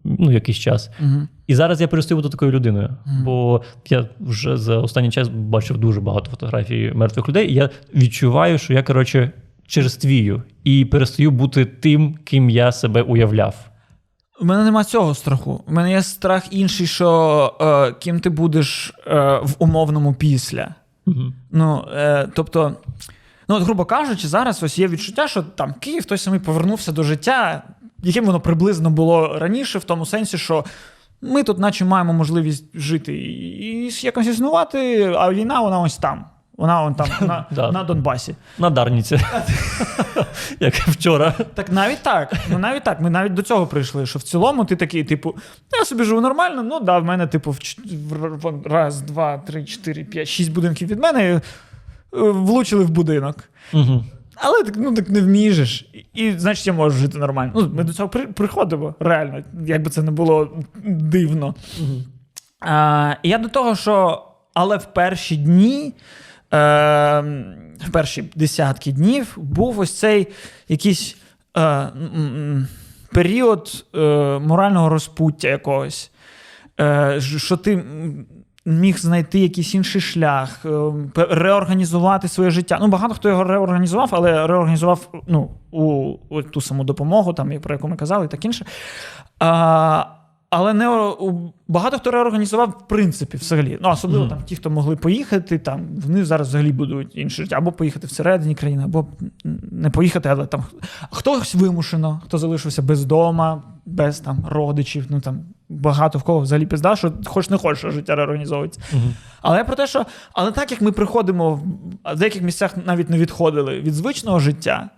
[0.03, 0.91] ну, якийсь час.
[1.01, 1.27] Угу.
[1.47, 3.23] І зараз я перестаю бути такою людиною, Мгм.
[3.25, 8.57] бо я вже за останній час бачив дуже багато фотографій мертвих людей, і я відчуваю,
[8.57, 9.31] що я, коротше,
[9.67, 13.69] черствію і перестаю бути тим, ким я себе уявляв.
[14.39, 15.63] У мене нема цього страху.
[15.67, 20.75] У мене є страх інший, що е, ким ти будеш е, в умовному після.
[21.05, 21.33] Угу.
[21.51, 22.75] Ну, е, тобто,
[23.47, 27.03] ну, от, грубо кажучи, зараз ось є відчуття, що там Київ той самий повернувся до
[27.03, 27.63] життя,
[28.03, 30.65] яким воно приблизно було раніше, в тому сенсі, що
[31.21, 36.25] ми тут, наче, маємо можливість жити і якось існувати, а війна, вона ось там.
[36.57, 37.71] Вона вон там на, Да.
[37.71, 38.35] на Донбасі.
[38.57, 39.19] На Дарніці.
[40.59, 41.33] Як вчора.
[41.53, 42.33] Так навіть так.
[42.49, 43.01] Ну навіть так.
[43.01, 44.05] Ми навіть до цього прийшли.
[44.05, 45.35] Що в цілому ти такий, типу,
[45.79, 46.63] я собі живу нормально.
[46.63, 47.59] Ну да, в мене, типу, в
[48.65, 51.41] раз, два, три, чотири, п'ять, шість будинків від мене е,
[52.11, 53.35] влучили в будинок.
[53.73, 54.03] Угу.
[54.35, 55.81] Але так, ну так не вмієш.
[55.93, 57.51] І, і, значить, я можу жити нормально.
[57.55, 61.55] Ну, ми до цього при, приходимо, реально, як би це не було дивно.
[62.59, 64.23] А, і я до того, що
[64.57, 65.93] але в перші дні,
[66.51, 70.27] в перші десятки днів був ось цей
[70.67, 71.17] якийсь
[71.57, 71.89] е,
[73.11, 73.99] період е,
[74.39, 76.11] морального розпуття якогось.
[76.79, 77.83] Е, що ти
[78.65, 80.69] міг знайти якийсь інший шлях, е,
[81.15, 82.77] реорганізувати своє життя.
[82.81, 87.75] Ну, багато хто його реорганізував, але реорганізував ну, у, у ту саму допомогу, там, про
[87.75, 88.65] яку ми казали, і так інше.
[89.39, 90.05] А,
[90.49, 93.77] але не у, багато хто реорганізував в принципі взагалі.
[93.81, 94.29] Ну, особливо Мгм.
[94.29, 98.55] там ті, хто могли поїхати, там вони зараз взагалі будують інше життя, або поїхати всередині
[98.55, 99.07] країни, або
[99.71, 100.63] не поїхати, але там
[101.11, 105.05] хтось вимушено, хто залишився без дома, без там родичів.
[105.09, 108.81] Ну там багато в кого взагалі пізда, що хоч не хочеш, що життя реорганізовується.
[108.93, 109.01] Угу.
[109.41, 111.63] Але про те, що але так як ми приходимо в
[112.13, 114.89] в деяких місцях навіть не відходили від звичного життя,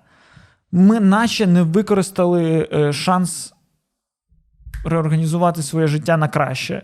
[0.72, 3.54] ми наче не використали е, шанс
[4.86, 6.82] реорганізувати своє життя на краще.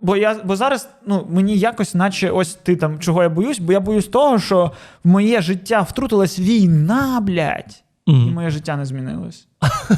[0.00, 3.72] Бо я бо зараз ну, мені якось, наче ось ти там, чого я боюсь, бо
[3.72, 4.72] я боюсь того, що
[5.04, 9.48] в моє життя втрутилась війна, блядь, і моє життя не змінилось.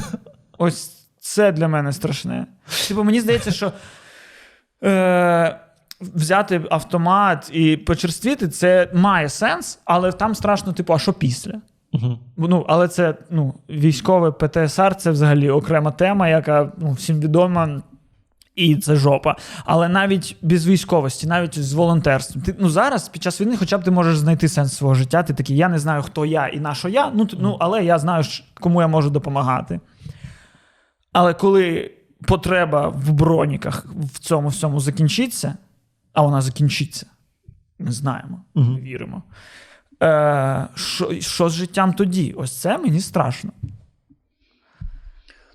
[0.57, 2.47] Ось це для мене страшне.
[2.87, 3.71] Типу, мені здається, що
[4.83, 5.59] е,
[6.01, 11.61] взяти автомат і почерствіти, це має сенс, але там страшно, типу, а що після?
[12.03, 12.19] Угу.
[12.37, 17.81] Ну, але це ну, військове ПТСР це взагалі окрема тема, яка ну, всім відома.
[18.55, 19.35] І це жопа.
[19.65, 22.43] Але навіть без військовості, навіть з волонтерством.
[22.43, 25.23] Ти ну зараз під час війни, хоча б ти можеш знайти сенс свого життя.
[25.23, 27.11] Ти такий, я не знаю, хто я і на що я.
[27.15, 29.79] Ну, ну але я знаю, кому я можу допомагати.
[31.13, 31.91] Але коли
[32.27, 35.57] потреба в броніках в цьому всьому закінчиться,
[36.13, 37.05] а вона закінчиться,
[37.79, 39.23] ми знаємо, ми віримо.
[40.03, 42.33] Е, що, що з життям тоді?
[42.37, 43.51] Ось це мені страшно.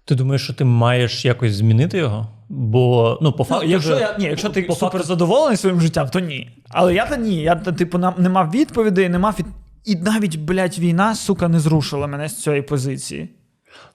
[0.04, 2.28] Ти думаєш, що ти маєш якось змінити його?
[2.48, 3.64] Бо, ну, по факту.
[3.66, 6.50] Ну, якщо, я, ні, якщо ти по супер факту- задоволений своїм життям, то ні.
[6.68, 7.36] Але я то ні.
[7.36, 9.46] Я типу, не мав відповідей, не мав від...
[9.84, 13.28] І навіть, блядь, війна, сука, не зрушила мене з цієї позиції.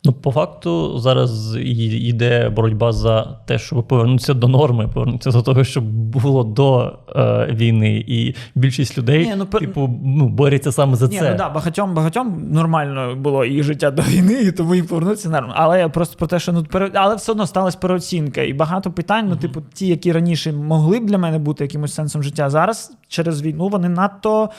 [0.03, 5.63] Ну, по факту, зараз йде боротьба за те, щоб повернутися до норми, повернутися до того,
[5.63, 8.03] що було до е, війни.
[8.07, 11.31] І більшість людей, Ні, ну, типу, ну, борються саме за Ні, це.
[11.31, 15.53] ну да, багатьом, багатьом нормально було їх життя до війни, і тому їм повернутися нормально.
[15.57, 16.91] Але я просто про те, що ну пере...
[16.93, 18.41] але все одно сталася переоцінка.
[18.41, 22.23] І багато питань, ну, типу, ті, які раніше могли б для мене бути якимось сенсом
[22.23, 24.49] життя, зараз через війну вони надто.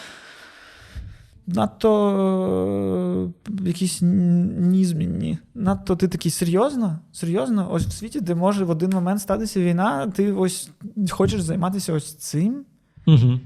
[1.50, 5.38] Надто е, якісь нізмінні.
[5.54, 6.98] Надто ти такий серйозно?
[7.12, 7.68] Серйозно?
[7.72, 10.70] Ось в світі, де може в один момент статися війна, ти ось
[11.11, 12.64] хочеш займатися ось цим?
[13.06, 13.40] Угу.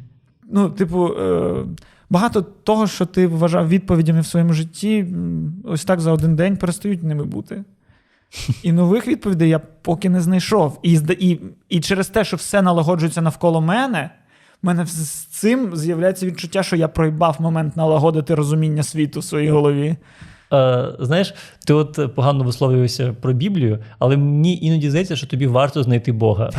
[0.51, 1.65] Ну, типу, е,
[2.11, 5.07] багато того, що ти вважав відповідями в своєму житті,
[5.65, 7.65] ось так за один день перестають ними бути.
[8.63, 10.79] І нових відповідей я поки не знайшов.
[10.83, 14.11] І, і, і через те, що все налагоджується навколо мене,
[14.63, 19.97] мене з цим з'являється відчуття, що я проїбав момент налагодити розуміння світу в своїй голові.
[20.53, 21.35] Е, знаєш,
[21.67, 26.51] ти от погано висловлюєшся про Біблію, але мені іноді здається, що тобі варто знайти Бога.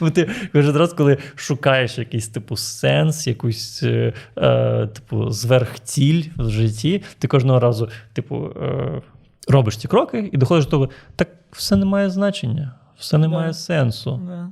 [0.00, 6.50] Бо ти кожен раз, коли шукаєш якийсь типу сенс, якусь е, е, типу зверхціль в
[6.50, 9.02] житті, ти кожного разу, типу, е,
[9.48, 13.34] робиш ці кроки і доходиш до того, так все не має значення, все не Да.
[13.34, 14.20] має сенсу.
[14.26, 14.48] Да.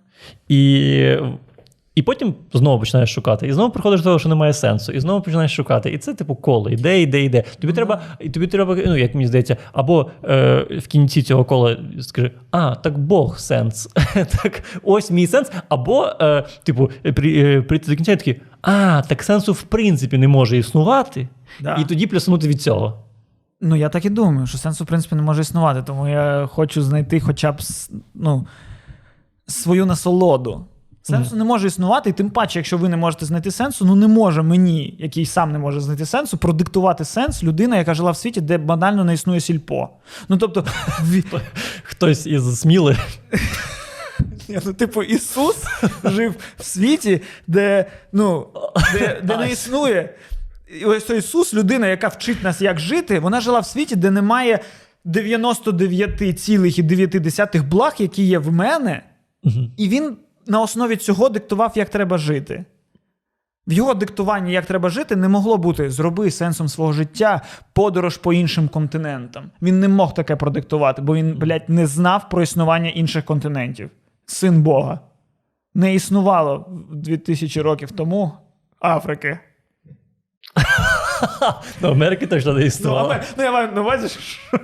[0.48, 1.16] І,
[1.94, 3.46] і потім знову починаєш шукати.
[3.46, 4.92] І знову приходиш до того, що немає сенсу.
[4.92, 5.90] І знову починаєш шукати.
[5.90, 7.44] І це, типу, коло, іде, іде, іде.
[7.60, 11.76] Тобі треба, і тобі треба, ну, як мені здається, або е, в кінці цього кола
[12.00, 13.86] скажи: а, так Бог сенс.
[14.42, 15.52] так, ось мій сенс.
[15.68, 20.18] Або, е, типу, при, е, прийти до кінця і такий, а, так сенсу в принципі
[20.18, 21.28] не може існувати.
[21.60, 21.76] Да.
[21.80, 22.98] І тоді пляснути від цього.
[23.66, 26.82] Ну, я так і думаю, що сенсу, в принципі, не може існувати, тому я хочу
[26.82, 27.60] знайти хоча б
[28.14, 28.46] ну,
[29.46, 30.66] свою насолоду.
[31.02, 34.08] Сенсу не може існувати, і тим паче, якщо ви не можете знайти сенсу, ну не
[34.08, 38.40] може мені, який сам не може знайти сенсу, продиктувати сенс людина, яка жила в світі,
[38.40, 39.88] де банально не існує сільпо.
[40.28, 40.64] Ну тобто,
[41.82, 42.96] Хтось із Сміли.
[44.48, 45.56] Ні, ну, типу, Ісус
[46.04, 48.46] жив в світі, де, ну,
[48.92, 50.14] де, де не існує.
[50.80, 54.10] І ось той Ісус, людина, яка вчить нас, як жити, вона жила в світі, де
[54.10, 54.60] немає
[55.04, 59.02] 99,9 благ, які є в мене,
[59.76, 62.64] і він на основі цього диктував, як треба жити.
[63.66, 67.40] В його диктуванні, як треба жити, не могло бути зроби сенсом свого життя
[67.72, 69.50] подорож по іншим континентам.
[69.62, 73.90] Він не мог таке продиктувати, бо він, блядь, не знав про існування інших континентів.
[74.26, 75.00] Син Бога.
[75.74, 78.32] Не існувало 2000 років тому
[78.80, 79.38] Африки.
[81.80, 84.58] Ну, Америки точно не Ну, існувало ну я маю на увазі, що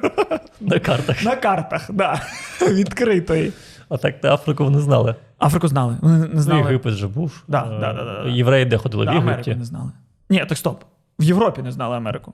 [0.61, 1.25] на картах.
[1.25, 2.21] на картах, да,
[2.71, 3.53] відкритої.
[3.89, 5.15] А так ти Африку вони знали.
[5.39, 5.97] Африку знали.
[6.03, 6.61] Вони не Ну, знали.
[6.61, 7.43] Єгипет же був.
[7.49, 8.29] Да, Е, да, да, да.
[8.31, 9.55] Євреї де ходили в Америку Єгипті.
[9.55, 9.91] не знали.
[10.31, 10.83] Ні, так стоп.
[11.19, 12.33] В Європі не знали Америку.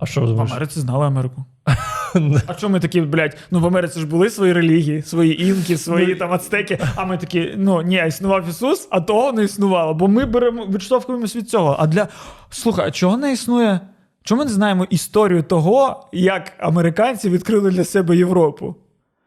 [0.00, 0.40] А що В?
[0.40, 1.44] Америці знали Америку.
[2.46, 6.14] А чому ми такі, блядь, ну в Америці ж були свої релігії, свої інки, свої
[6.14, 9.94] там ацтеки, а ми такі, ну ні, існував Ісус, а того не існувало.
[9.94, 11.76] Бо ми беремо, відштовхуємось від цього.
[11.78, 12.08] А для.
[12.50, 13.80] Слухай, а чого не існує?
[14.22, 18.76] Чому ми не знаємо історію того, як американці відкрили для себе Європу?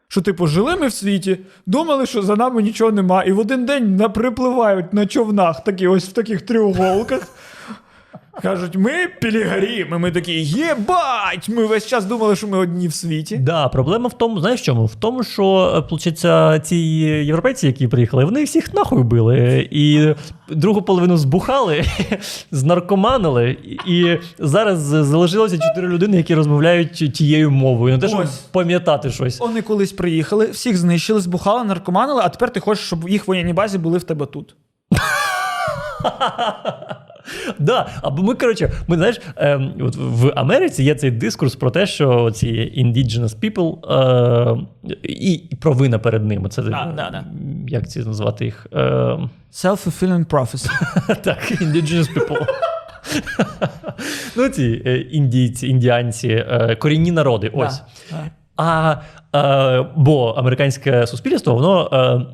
[0.08, 3.66] Що, типу, жили ми в світі, думали, що за нами нічого нема, і в один
[3.66, 7.28] день наприпливають на човнах, такі ось в таких трьохголках.
[8.42, 9.98] Кажуть, ми пілігаріми.
[9.98, 11.48] Ми такі, єбать!
[11.48, 13.36] Ми весь час думали, що ми одні в світі.
[13.36, 14.86] Да, проблема в тому, знаєш чому?
[14.86, 19.68] В тому, що, е, получиться, ці європейці, які приїхали, вони всіх нахуй били.
[19.70, 20.14] І
[20.48, 21.84] другу половину збухали,
[22.50, 23.56] знаркоманили.
[23.86, 27.94] І зараз залишилося чотири людини, які розмовляють тією мовою.
[27.94, 28.38] Не те, щоб Ось.
[28.38, 29.40] пам'ятати щось.
[29.40, 33.78] Вони колись приїхали, всіх знищили, збухали, наркоманили, а тепер ти хочеш, щоб їх воєнні базі
[33.78, 34.56] були в тебе тут.
[37.58, 41.86] Да, або ми, коротше, ми знаєш, ем, от в Америці є цей дискурс про те,
[41.86, 42.46] що ці
[42.78, 44.66] indigenous people е,
[45.02, 46.48] і, провина перед ними.
[46.48, 47.24] Це Да, да, да.
[47.68, 48.66] як ці назвати їх?
[48.72, 48.78] Е,
[49.52, 50.70] Self-fulfilling prophecy.
[51.22, 52.46] так, indigenous people.
[54.36, 57.50] ну, ці е, індійці, індіанці, е, корінні народи.
[57.54, 57.82] Ось.
[58.10, 58.30] Да, да.
[58.56, 58.96] А
[59.80, 62.26] е, бо американське суспільство, воно.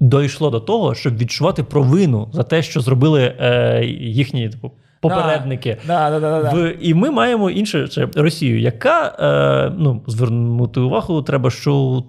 [0.00, 5.76] Дійшло до того, щоб відчувати провину за те, що зробили е, їхні типу, попередники.
[5.86, 6.56] Да, да, да, да, да.
[6.56, 12.04] В, і ми маємо інше це Росію, яка е, ну, звернути увагу, треба, що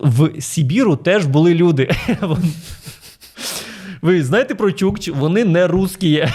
[0.00, 1.90] в Сибіру теж були люди.
[4.02, 6.26] Ви знаєте про чукч, вони не русські.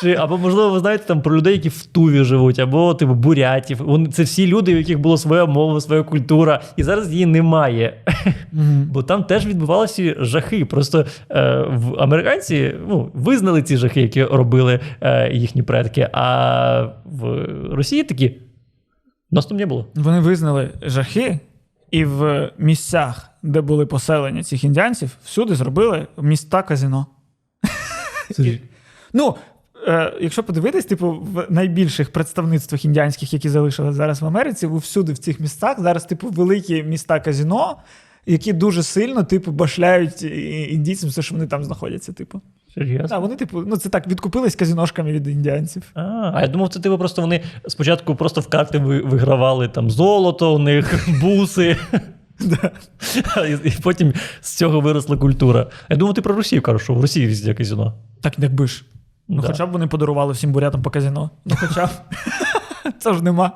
[0.00, 3.82] Чи, або, можливо, ви знаєте там про людей, які в Туві живуть, або типу бурятів.
[3.82, 8.04] Вони, це всі люди, у яких була своя мова, своя культура, і зараз її немає.
[8.86, 10.64] Бо там теж відбувалися жахи.
[10.64, 16.08] Просто е, в американці ну, визнали ці жахи, які робили е, їхні предки.
[16.12, 18.40] А в Росії такі
[19.30, 19.86] нас там не було.
[19.94, 21.38] Вони визнали жахи,
[21.90, 27.06] і в місцях, де були поселення цих індіанців, всюди зробили міста казино.
[29.12, 29.36] Ну,
[29.90, 35.18] е, якщо подивитись, типу, в найбільших представництвах індіанських, які залишились зараз в Америці, всюди в
[35.18, 37.76] цих містах зараз, типу, великі міста казино,
[38.26, 40.22] які дуже сильно, типу, башляють
[40.72, 42.12] індійцям все, що вони там знаходяться.
[42.12, 42.40] Типу.
[42.74, 43.16] Серйозно?
[43.16, 45.82] А вони, типу, ну це так відкупились казіношками від індіанців.
[45.94, 50.54] А, а я думав, це типу просто вони спочатку просто в карти вигравали там золото
[50.54, 51.76] у них, буси.
[53.48, 55.66] І, і потім з цього виросла культура.
[55.88, 57.94] Я думав, ти про Росію кажеш, що в Росії везде казино.
[58.20, 58.84] Так якби ж.
[59.32, 59.48] Ну, Да.
[59.48, 61.30] хоча б вони подарували всім бурятам по казино.
[61.44, 61.90] Ну, хоча б.
[62.98, 63.52] Це ж нема.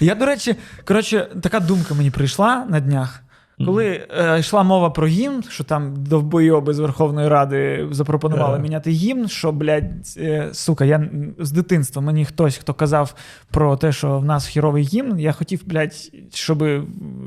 [0.00, 3.22] Я, до речі, коротше, така думка мені прийшла на днях.
[3.58, 8.62] Коли е, йшла мова про гімн, що там довбойоби з Верховної Ради запропонували Ага.
[8.62, 13.14] міняти гімн, що, блядь, е, сука, я з дитинства мені хтось, хто казав
[13.50, 15.94] про те, що в нас хіровий гімн, я хотів, блядь,
[16.34, 16.58] щоб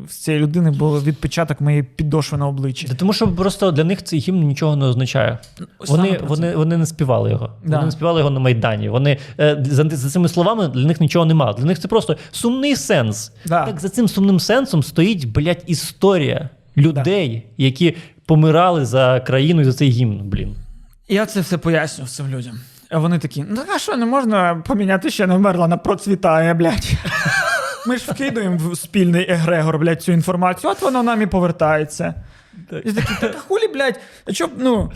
[0.06, 2.88] в цієї людини був відпечаток моєї підошви на обличчі.
[2.88, 5.40] Та Тому що просто для них цей гімн нічого не означає.
[5.88, 7.50] Вони, вони, вони не співали його.
[7.66, 7.76] Да.
[7.76, 8.90] Вони не співали його на Майдані.
[8.90, 11.54] Вони е, за, за цими словами для них нічого нема.
[11.54, 13.32] Для них це просто сумний сенс.
[13.46, 13.66] Да.
[13.66, 16.15] Так за цим сумним сенсом стоїть, блядь, історія
[16.78, 20.56] людей, які помирали за країну і за цей гімн, блін.
[21.08, 22.60] Я це все пояснював цим людям.
[22.90, 26.92] А вони такі: ну а що, не можна поміняти ще не вмерла на процвітає, блядь.
[27.88, 32.14] Ми ж вкидуємо в спільний егрегор, блядь, цю інформацію, от воно нам і повертається.
[32.86, 34.92] І такі, так а хулі, блядь, а чо б, ну.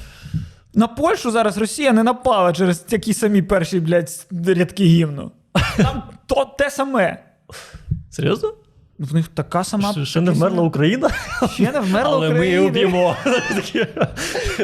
[0.74, 5.32] На Польщу зараз Росія не напала через такі самі перші, блядь, рядки гімну.
[5.78, 7.24] Там то те саме.
[8.10, 8.54] Серйозно?
[9.00, 9.92] В них така сама.
[9.92, 10.64] Ще- Ще не вмерла.
[10.64, 11.10] Україна?
[11.54, 12.90] Ще не вмерла Але ми її Україна.
[12.90, 13.16] уб'ємо.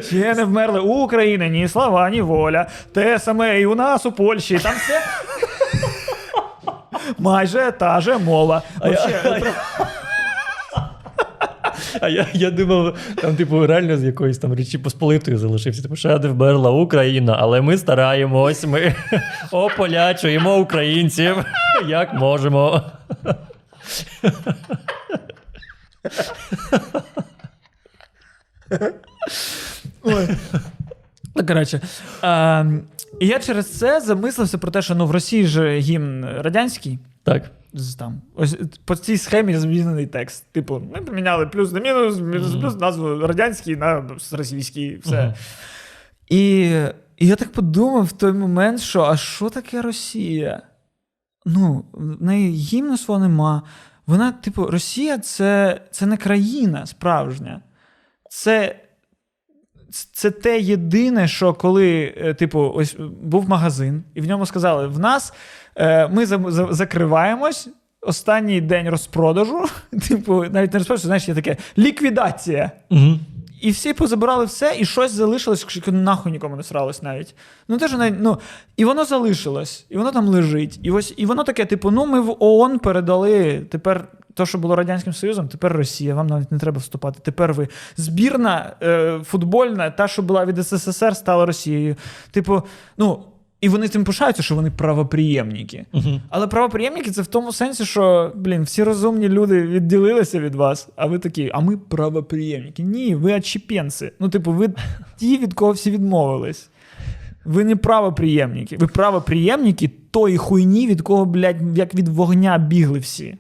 [0.02, 2.68] Ще не вмерли у Україні ні слава, ні воля.
[2.94, 4.60] Те саме і у нас у Польщі.
[4.60, 5.02] Там все.
[7.18, 8.62] Майже та же мова.
[8.82, 9.42] Вообще,
[12.02, 15.82] А я, я думав, там, типу, реально з якоїсь там речі Посполитої залишився.
[15.82, 18.96] Типу, ще не вмерла Україна, але ми стараємось, ми
[19.52, 21.36] ополячуємо українців,
[21.88, 22.82] як можемо.
[30.04, 30.28] Ой.
[31.36, 31.82] Ну, коротше.
[32.22, 32.66] А,
[33.20, 37.00] і я через це замислився про те, що ну, в Росії ж гімн радянський.
[37.24, 37.52] Так.
[37.74, 40.46] з Там, ось по цій схемі змінений текст.
[40.52, 42.62] Типу, ми поміняли плюс на мінус, мінус Мгм.
[42.62, 44.98] плюс назву радянський на російський.
[44.98, 45.24] Все.
[45.24, 45.34] Мгм.
[46.30, 46.62] І,
[47.18, 50.62] і я так подумав в той момент, що а що таке Росія?
[51.46, 53.64] Ну, в неї гімну свого нема.
[54.08, 57.62] Вона, типу, Росія це, це не країна справжня.
[58.30, 58.76] Це,
[60.14, 65.00] це те єдине, що коли, е, типу, ось був магазин, і в ньому сказали: в
[65.00, 65.34] нас
[65.76, 67.70] е, ми за, за- закриваємось.
[68.02, 69.66] Останній день розпродажу,
[70.08, 72.72] типу, навіть не розпродажу, знаєш, є таке ліквідація.
[72.90, 73.20] Угу.
[73.62, 77.36] І всі позабирали все, і щось залишилось, що нахуй нікому не сралось навіть.
[77.68, 78.38] Ну теж навіть, ну,
[78.78, 80.80] і воно залишилось, і воно там лежить.
[80.84, 84.08] І ось і воно таке, типу, ну ми в ООН передали тепер.
[84.34, 87.20] То, що було Радянським Союзом, тепер Росія, вам навіть не треба вступати.
[87.24, 87.68] Тепер ви.
[87.98, 91.96] Збірна е, футбольна, та, що була від СССР, стала Росією.
[92.32, 92.64] Типу,
[92.98, 93.24] ну,
[93.66, 95.86] і вони тим пишаються, що вони правоприємники.
[95.94, 96.22] Угу.
[96.30, 101.06] Але правоприємники це в тому сенсі, що, блін, всі розумні люди відділилися від вас, а
[101.06, 102.84] ви такі, а ми правоприємники.
[102.84, 104.12] Ні, ви отчепенці.
[104.20, 104.70] Ну, типу, ви
[105.18, 106.70] ті, від кого всі відмовились.
[107.46, 108.78] Ви не правоприємники.
[108.78, 113.36] Ви правоприємники тої хуйні, від кого, блядь, як від вогня бігли всі.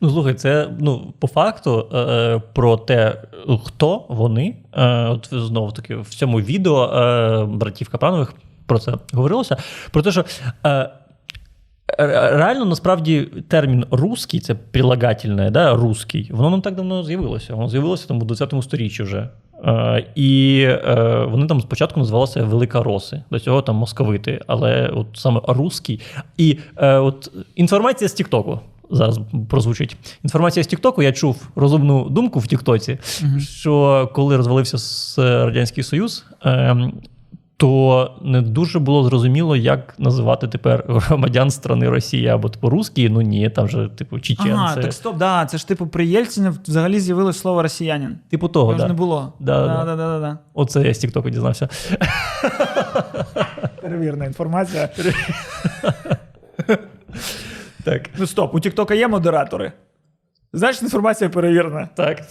[0.00, 3.22] Ну, слухай, це ну, по факту е, е, про те,
[3.64, 4.56] хто вони.
[4.72, 8.34] Е, от знову таки в цьому відео е, братів Капранових
[8.66, 9.56] про це говорилося.
[9.90, 10.24] Про те, що
[10.66, 10.90] е,
[12.36, 17.54] реально насправді термін русський, це прилагательне, да, русський, воно не так давно з'явилося.
[17.54, 19.28] Воно з'явилося там у 20 сторіччі вже.
[19.64, 25.06] Е, і е, вони там спочатку називалися Велика Роси, до цього там московити, але от
[25.14, 26.00] саме русський.
[26.36, 28.60] І е, от інформація з Тіктоку.
[28.90, 29.96] Зараз прозвучить.
[30.24, 31.02] Інформація з Тіктоку.
[31.02, 32.98] Я чув розумну думку в Тіктоці,
[33.40, 36.92] що коли розвалився с- Радянський Союз, ем,
[37.56, 43.08] то не дуже було зрозуміло, як називати тепер громадян страни Росія або типу русські.
[43.08, 44.52] Ну ні, там же типу чеченці.
[44.52, 48.18] Ага, так стоп, да, це ж типу при Єльцині взагалі з'явилось слово росіянин.
[48.30, 49.32] Типу того, Його ж не було.
[49.40, 49.66] Да, да.
[49.66, 50.38] да, да, да, да.
[50.54, 51.68] Оце я з Тіктоку дізнався.
[53.82, 54.88] Перевірна інформація.
[57.84, 58.10] Так.
[58.18, 59.72] Ну стоп, у Тіктока є модератори.
[60.52, 61.88] Значить, інформація перевірена.
[61.94, 62.22] Так.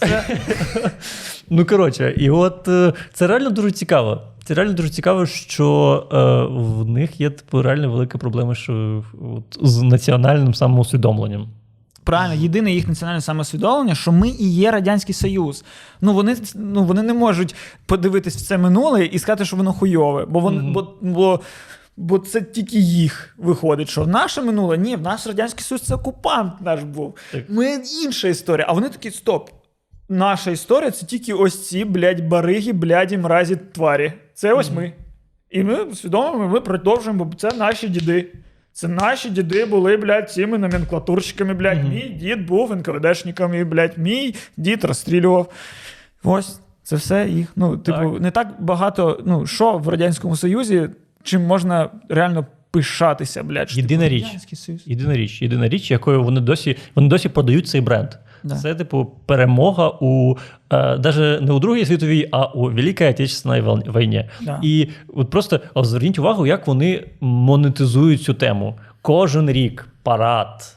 [1.50, 4.22] Ну, коротше, і от е, це реально дуже цікаво.
[4.44, 6.16] Це реально дуже цікаво, що е,
[6.58, 9.04] в них є типу, реально велика проблема що,
[9.36, 11.48] от, з національним самоусвідомленням.
[12.04, 15.64] Правильно, єдине їх національне самосвідомлення, що ми і є Радянський Союз.
[16.00, 17.54] Ну вони, ну, вони не можуть
[17.86, 20.24] подивитись в це минуле і сказати, що воно хуйове.
[20.24, 20.72] Бо, вони, Мгм.
[20.72, 21.40] бо, бо,
[21.96, 26.60] бо це тільки їх виходить, що наше минуле, ні, в нас Радянський Союз це окупант
[26.60, 27.14] наш був.
[27.32, 27.44] Так.
[27.48, 28.66] Ми інша історія.
[28.68, 29.50] А вони такі: стоп.
[30.08, 34.12] Наша історія це тільки ось ці, блядь, бариги, бляді, мразі, тварі.
[34.34, 34.92] Це ось ми.
[35.50, 38.32] І ми свідомо ми продовжуємо, бо це наші діди.
[38.72, 41.88] Це наші діди були, блядь, цими номенклатурщиками, блядь.
[41.88, 45.52] Мій дід був НКВДшником, і, блядь, мій дід розстрілював.
[46.24, 47.52] Ось, це все їх.
[47.56, 48.20] Ну, типу, Так.
[48.20, 49.22] не так багато.
[49.26, 50.88] Ну, що в Радянському Союзі,
[51.22, 53.70] чим можна реально пишатися, блядь.
[53.70, 54.24] що, Єдина типу, річ.
[54.24, 54.82] Радянський Союз.
[54.86, 58.08] Єдина річ, єдина річ, якою вони досі вони досі продають цей бренд.
[58.46, 58.54] Да.
[58.54, 60.36] Це, типу, перемога у
[60.72, 64.24] е, навіть не у Другій світовій, а у Великій Отечественній війні.
[64.40, 64.60] Да.
[64.62, 68.74] І от просто зверніть увагу, як вони монетизують цю тему.
[69.02, 70.76] Кожен рік парад.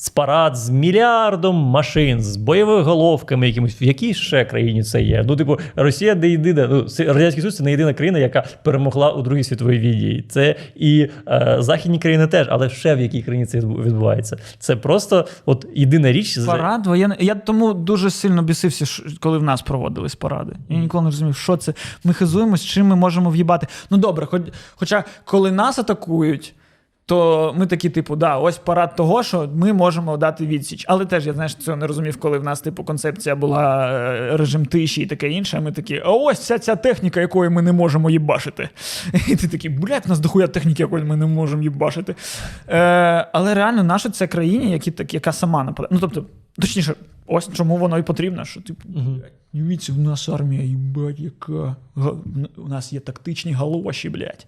[0.00, 3.82] З парад з мільярдом машин, з бойовими головками якимось.
[3.82, 5.24] В якій ще країні це є?
[5.26, 9.22] Ну, типу, Росія не єдина, ну, Радянський Союз це не єдина країна, яка перемогла у
[9.22, 10.24] Другій світовій війні.
[10.28, 14.36] Це і е, західні країни теж, але ще в якій країні це відбувається.
[14.58, 16.38] Це просто от єдина річ.
[16.46, 17.18] Парад воєнний.
[17.20, 20.52] Я тому дуже сильно бісився, коли в нас проводились паради.
[20.68, 21.74] Я ніколи не розумів, що це.
[22.04, 23.66] Ми хизуємось, чим ми можемо в'їбати.
[23.90, 24.42] Ну добре, хоч,
[24.76, 26.54] хоча коли нас атакують.
[27.10, 30.84] То ми такі, типу, да, ось парад того, що ми можемо дати відсіч.
[30.88, 34.66] Але теж я знаєш, цього не розумів, коли в нас, типу, концепція була е, режим
[34.66, 35.56] тиші і таке інше.
[35.56, 38.68] А ми такі, а ось вся ця техніка, якою ми не можемо їбашити.
[39.28, 42.14] І ти такий, блядь, в нас дохуя техніки, якої ми не можемо їбашити.
[42.68, 42.78] Е,
[43.32, 45.88] але реально, наша це країні, які, так, яка сама нападає.
[45.92, 46.24] Ну, тобто,
[46.58, 46.94] точніше,
[47.26, 48.88] ось чому воно і потрібно, що, типу,
[49.52, 51.76] дивіться, у нас армія, їбать, яка.
[52.56, 54.46] У нас є тактичні галоші, блядь.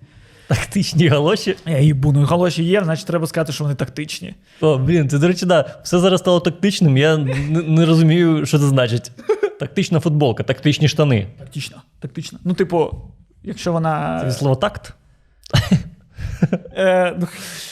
[0.54, 1.56] Тактичні галоші.
[1.66, 4.34] Я їбу, ну галоші є, значить треба сказати, що вони тактичні.
[4.60, 6.96] О, блін, це, до речі, да, все зараз стало тактичним.
[6.96, 9.12] Я не, не розумію, що це значить.
[9.60, 11.26] Тактична футболка, тактичні штани.
[11.38, 11.82] Тактично.
[12.00, 12.38] Тактично.
[12.44, 12.90] Ну, типу,
[13.42, 14.18] якщо вона.
[14.20, 14.94] Це від слова такт.
[16.76, 17.28] Е, ну,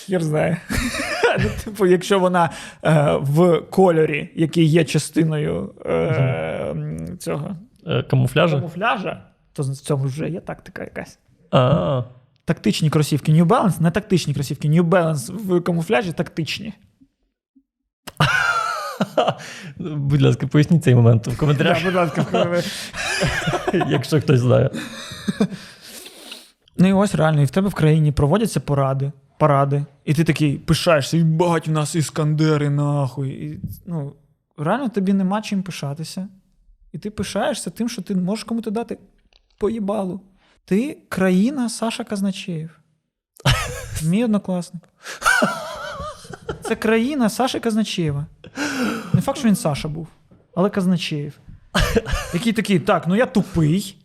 [0.08, 0.56] я знаю.
[1.38, 2.50] ну, типу, якщо вона
[2.84, 6.74] е, в кольорі, який є частиною е,
[7.18, 7.56] цього
[7.86, 8.56] Е, Камуфляжа.
[8.56, 9.22] камуфляжа,
[9.52, 11.18] то в цьому вже є тактика якась.
[11.50, 12.02] А,
[12.50, 14.68] Тактичні кросівки New Balance, не тактичні кросівки.
[14.68, 16.72] New Balance в камуфляжі тактичні.
[19.78, 22.62] будь ласка, поясніть цей момент в коментарях, будь ласка,
[23.88, 24.70] якщо хтось знає.
[26.76, 30.58] Ну і ось реально, і в тебе в країні проводяться поради, паради, і ти такий
[30.58, 33.28] пишаєшся, і бать, у нас іскандери, нахуй.
[33.30, 34.12] І, ну,
[34.58, 36.28] реально тобі нема чим пишатися.
[36.92, 38.98] І ти пишаєшся тим, що ти можеш кому-то дати
[39.58, 40.20] поїбалу.
[40.70, 42.70] Ти країна Саша Казначеєв.
[44.02, 44.82] Мій однокласник.
[46.62, 48.26] Це країна Саші Казначеєва.
[49.12, 50.08] Не факт, що він Саша був,
[50.54, 51.32] але Казначеєв.
[52.34, 53.96] Який такий, так, ну я тупий.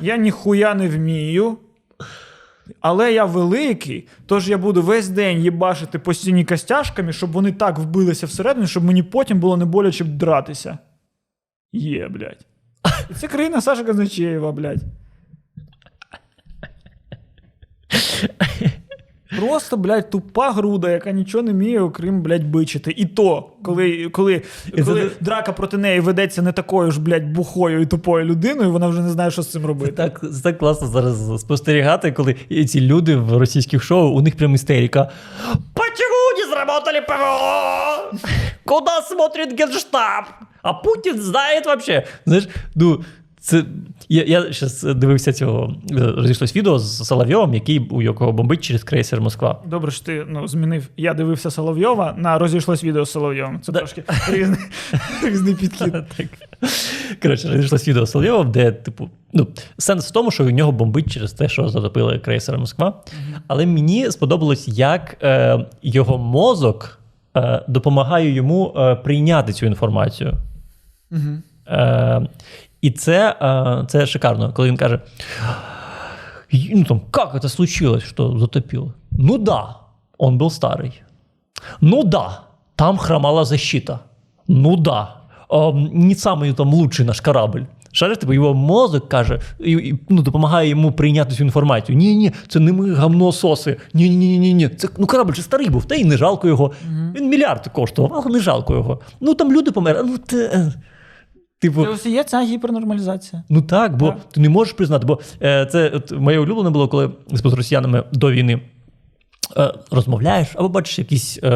[0.00, 1.58] Я ніхуя не вмію.
[2.80, 7.78] Але я великий, тож я буду весь день їбашити по стіні костяшками, щоб вони так
[7.78, 10.78] вбилися всередину, щоб мені потім було не боляче дратися.
[11.72, 12.46] Є, блядь.
[13.10, 14.82] І це країна Саша Казначеєва, блядь.
[19.38, 22.94] Просто, блядь, тупа груда, яка нічого не вміє, окрім, блядь, бичити.
[22.96, 24.42] І то, коли, коли,
[24.76, 28.72] це коли ти- драка проти неї ведеться не такою ж, блядь, бухою і тупою людиною,
[28.72, 29.92] вона вже не знає, що з цим Це робити.
[29.92, 32.34] так, це так класно зараз спостерігати, коли
[32.68, 35.10] ці люди в російських шоу, у них прям істерика.
[35.74, 38.18] Почему не сработали ПВО?
[38.64, 40.24] Куда смотрит генштаб?
[40.62, 42.06] А Путін знає вообще.
[42.26, 43.04] Знаєш, ну.
[43.42, 43.64] Це
[44.10, 48.84] я, я зараз дивився цього е, розійшлось відео з Соловйовим, який у якого бомбить через
[48.84, 49.62] крейсер Москва.
[49.66, 50.88] Добре, що ти ну, змінив.
[50.96, 53.60] Я дивився Соловйова на розійшлось відео з Соловйовим.
[53.60, 54.58] Це трошки різний,
[55.24, 55.92] різний підхід.
[55.92, 56.26] Так.
[57.22, 59.46] Коротше, розійшлось відео з Соловйовим, де, типу, ну,
[59.78, 63.02] сенс в тому, що у нього бомбить через те, що затопили крейсер Москва.
[63.46, 67.00] Але мені сподобалось, як е, його мозок
[67.36, 70.32] е, допомагає йому е, прийняти цю інформацію.
[71.68, 72.28] Е,
[72.81, 74.99] і це, е, це шикарно, коли він каже:
[76.53, 78.93] «И, ну, там, как это случилось, что затопило?
[79.11, 79.77] Ну да,
[80.17, 81.01] он был старый.
[81.81, 82.41] Ну да,
[82.75, 83.99] там хромала защита.
[84.47, 85.15] Ну да,
[85.49, 87.65] ем, не самий там лучший наш корабль.
[87.91, 91.97] Шариш, типу, його мозок каже, і, і, ну, допомагає йому прийняти цю інформацію.
[91.97, 93.77] Ні, ні, це не ми гамнососи.
[93.93, 94.69] Ні, ні, ні, ні, ні.
[94.69, 96.71] Це ну корабль же старий був, та й не жалко його.
[97.15, 98.99] Він мільярд коштував, але не жалко його.
[99.21, 100.03] Ну там люди померли.
[100.03, 100.73] Ну, те, е.
[101.60, 103.42] типу, Це є ця гіпернормалізація.
[103.48, 104.18] Ну так, бо Так.
[104.32, 108.30] ти не можеш признати, бо е, це от, моє улюблене було, коли з росіянами до
[108.32, 108.60] війни.
[109.56, 111.50] е, Розмовляєш, або бачиш якісь е,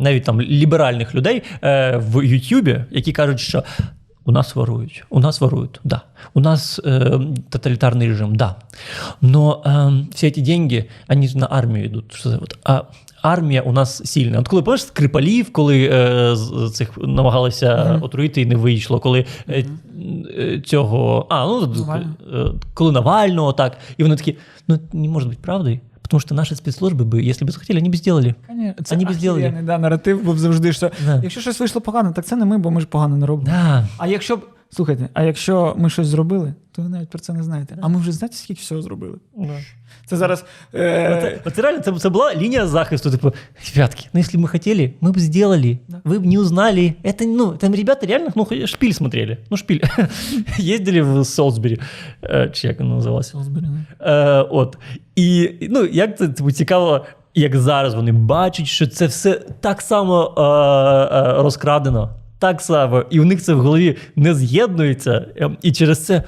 [0.00, 3.62] навіть там ліберальних людей е, в Ютубі, які кажуть, що
[4.24, 6.00] у нас ворують, у нас ворують, да.
[6.34, 7.20] У нас е,
[7.50, 8.54] тоталітарний режим, да.
[9.20, 12.12] Но е, всі ці деньги, вони ж на армію йдуть.
[12.14, 12.36] Що це?
[12.36, 12.82] От, а
[13.22, 14.38] армія у нас сильна.
[14.38, 19.64] От коли пам'ятаєш Скрипалів, коли е, з цих намагалися отруїти і не вийшло, коли е,
[20.38, 21.26] е, цього.
[21.30, 21.74] А, ну
[22.34, 23.78] е, коли Навального, так.
[23.96, 24.36] І вони такі,
[24.68, 27.96] ну не може бути правдою, тому що наші спецслужби би, якщо б захотіли, вони б
[27.96, 28.34] зробили.
[28.84, 29.54] Це Вони б зробили.
[29.62, 31.20] да, наратив був завжди, що Да.
[31.22, 33.48] якщо щось вийшло погано, так це не ми, бо ми ж погано не робимо.
[33.50, 33.88] Да.
[33.98, 34.40] А якщо б.
[34.72, 37.78] Слухайте, а якщо ми щось зробили, то ви навіть про це не знаєте.
[37.80, 39.18] А ми вже знаєте, скільки всього зробили?
[40.05, 40.45] Це зараз.
[40.73, 41.17] Е...
[41.17, 43.11] Оце, оце реально це, це була лінія захисту.
[43.11, 43.33] Типу,
[43.75, 45.79] ребятки, ну если бы мы хотели, мы бы сделали.
[46.03, 46.95] Вы бы не узнали.
[47.03, 49.37] Это, ну, там ребята реально ну, шпиль смотрели.
[49.49, 49.79] Ну, шпиль.
[50.59, 51.79] Ездили в Солсбері.
[52.23, 53.31] Е, Чи як воно називалося?
[53.31, 53.65] Солсбері,
[53.99, 54.39] да.
[54.39, 54.77] Е, от.
[55.15, 60.33] І ну, як це типу, цікаво як зараз вони бачать, що це все так само
[60.37, 62.09] е, е, розкрадено,
[62.40, 65.26] так само, і в них це в голові не з'єднується.
[65.36, 66.22] е, І через це,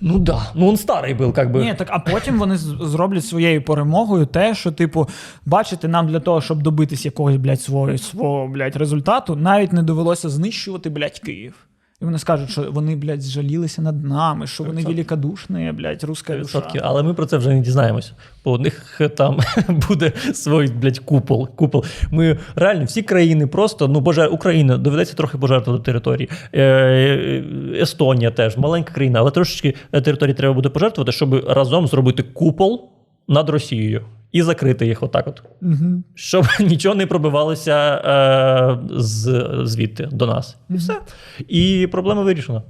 [0.00, 1.64] ну да, ну він старий був, як би.
[1.64, 5.08] Ні, так а потім вони зроблять своєю перемогою те, що, типу,
[5.46, 10.28] бачите, нам для того, щоб добитись якогось, блядь, свого, свого блядь, результату, навіть не довелося
[10.28, 11.54] знищувати, блядь, Київ.
[12.02, 16.62] І вони скажуть, що вони, блядь, жалілися над нами, що вони великодушні, блядь, руська душа.
[16.82, 18.12] Але ми про це вже не дізнаємося.
[18.44, 19.38] Бо у них там
[19.88, 21.48] буде свій, блядь, купол.
[21.48, 21.84] купол.
[22.10, 26.28] Ми реально всі країни просто, ну, боже, Україна доведеться трохи пожертвувати території.
[26.52, 27.44] Е, е,
[27.80, 32.90] Естонія теж маленька країна, але трошечки території треба буде пожертвувати, щоб разом зробити купол
[33.28, 35.42] над Росією і закрити їх отак от.
[35.62, 36.02] Угу.
[36.14, 40.56] Щоб нічого не пробивалося е, з, звідти до нас.
[40.70, 41.00] І все.
[41.48, 42.62] І проблема вирішена.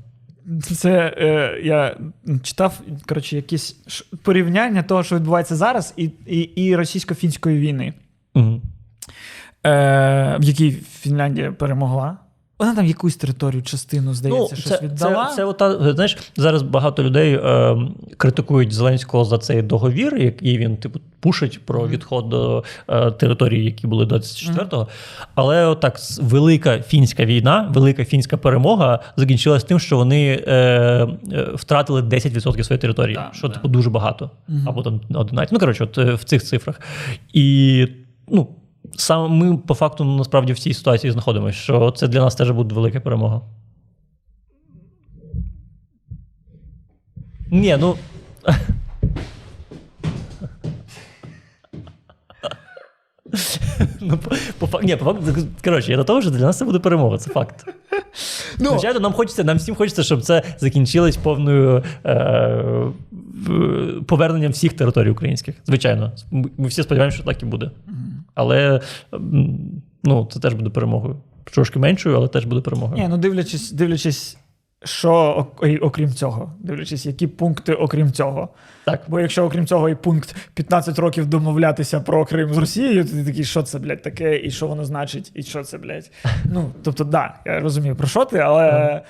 [0.62, 1.96] Це е, я
[2.42, 3.72] читав коротше, якісь
[4.22, 7.94] порівняння того, що відбувається зараз, і, і, і російсько-фінської війни,
[8.34, 8.60] Угу.
[9.66, 12.16] е, в якій Фінляндія перемогла.
[12.60, 15.26] Вона там якусь територію, частину, здається, щось Ну, це, віддала.
[15.26, 17.76] Це, це ота, знаєш, зараз багато людей е,
[18.16, 23.86] критикують Зеленського за цей договір, який він типу пушить про відход до е, території, які
[23.86, 24.88] були 24-го.
[25.34, 31.08] Але отак велика фінська війна, велика фінська перемога закінчилась тим, що вони е, е,
[31.54, 33.54] втратили 10% своєї території, Так, що да.
[33.54, 34.30] типу дуже багато,
[34.66, 35.52] або там 11.
[35.52, 36.80] Ну коротше, от е, в цих цифрах.
[37.32, 37.86] І
[38.28, 38.48] ну.
[38.96, 42.74] Саме ми по факту насправді в цій ситуації знаходимося, що це для нас теж буде
[42.74, 43.42] велика перемога.
[47.50, 47.96] Ні, ну.
[54.00, 54.18] Ну
[54.58, 57.18] по, по, ні, по факту, коротше, я до того, що для нас це буде перемога,
[57.18, 57.64] це факт.
[58.58, 62.64] Ну, Звичайно, нам хочеться, нам всім хочеться, щоб це закінчилось повною е,
[64.06, 65.54] поверненням всіх територій українських.
[65.66, 67.70] Звичайно, ми всі сподіваємося, що так і буде.
[68.34, 68.80] Але
[70.04, 71.16] ну, це теж буде перемогою.
[71.44, 73.02] Трошки меншою, але теж буде перемогою.
[73.02, 74.38] Ні, ну дивлячись, дивлячись,
[74.84, 75.46] що
[75.80, 78.48] окрім цього, дивлячись, які пункти окрім цього.
[78.84, 79.00] Так.
[79.08, 83.24] Бо якщо окрім цього і пункт 15 років домовлятися про Крим з Росією, то ти
[83.24, 86.10] такий, що це, блядь, таке, і що воно значить, і що це, блядь.
[86.44, 89.02] Ну, тобто, да, я розумію, про що ти, але.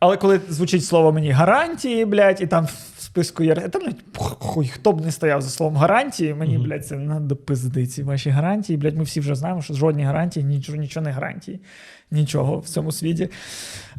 [0.00, 3.54] Але коли звучить слово мені гарантії, блядь, і там в списку є.
[3.54, 7.86] Та, блядь, хуй, хто б не стояв за словом гарантії, мені, блядь, це надо пизди
[7.86, 8.76] ці ваші гарантії.
[8.76, 11.60] Блядь, ми всі вже знаємо, що жодні гарантії, нічого, нічого не гарантії.
[12.10, 13.28] Нічого в цьому світі.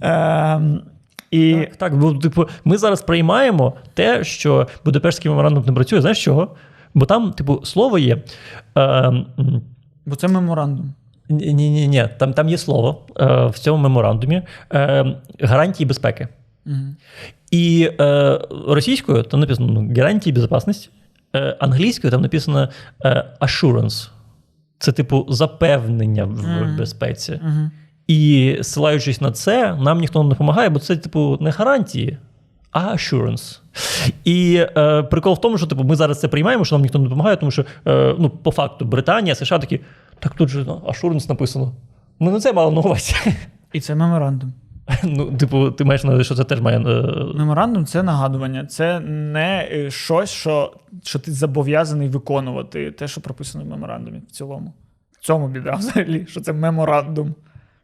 [0.02, 0.82] Ем,
[1.32, 6.02] і Так, так, бо типу, ми зараз приймаємо те, що Будапештський меморандум не працює.
[6.02, 6.56] Знаєш чого?
[6.94, 8.18] Бо там, типу, слово є.
[8.78, 9.12] Е,
[10.06, 10.94] Бо це меморандум.
[11.30, 14.42] ні, ні, ні, там, там є слово е, в цьому меморандумі
[14.74, 16.28] е, гарантії безпеки.
[16.66, 16.76] Угу.
[17.52, 20.90] І е, російською там написано ну, гарантії безпечності,
[21.36, 22.70] е, англійською там написано
[23.06, 24.10] е, assurance.
[24.80, 26.78] Це, типу, запевнення в Мгм.
[26.78, 27.40] безпеці.
[27.44, 27.72] Угу.
[28.08, 32.18] І ссилаючись на це, нам ніхто не допомагає, бо це, типу, не гарантії,
[32.72, 33.60] а assurance.
[34.24, 37.04] І е, прикол в тому, що типу, ми зараз це приймаємо, що нам ніхто не
[37.04, 39.80] допомагає, тому що е, ну, по факту Британія, США такі,
[40.20, 41.74] так тут же ну, assurance написано.
[42.20, 43.16] Ми не це мали на увазі.
[43.74, 44.54] І це меморандум.
[45.04, 46.78] Ну, типу, ти маєш на увазі, що це теж має.
[46.80, 46.84] е,
[47.36, 48.66] Меморандум це нагадування.
[48.66, 54.32] Це не е, щось, що, що ти зобов'язаний виконувати, те, що прописано в меморандумі в
[54.32, 54.74] цілому.
[55.12, 57.36] В цьому біда взагалі, що це меморандум.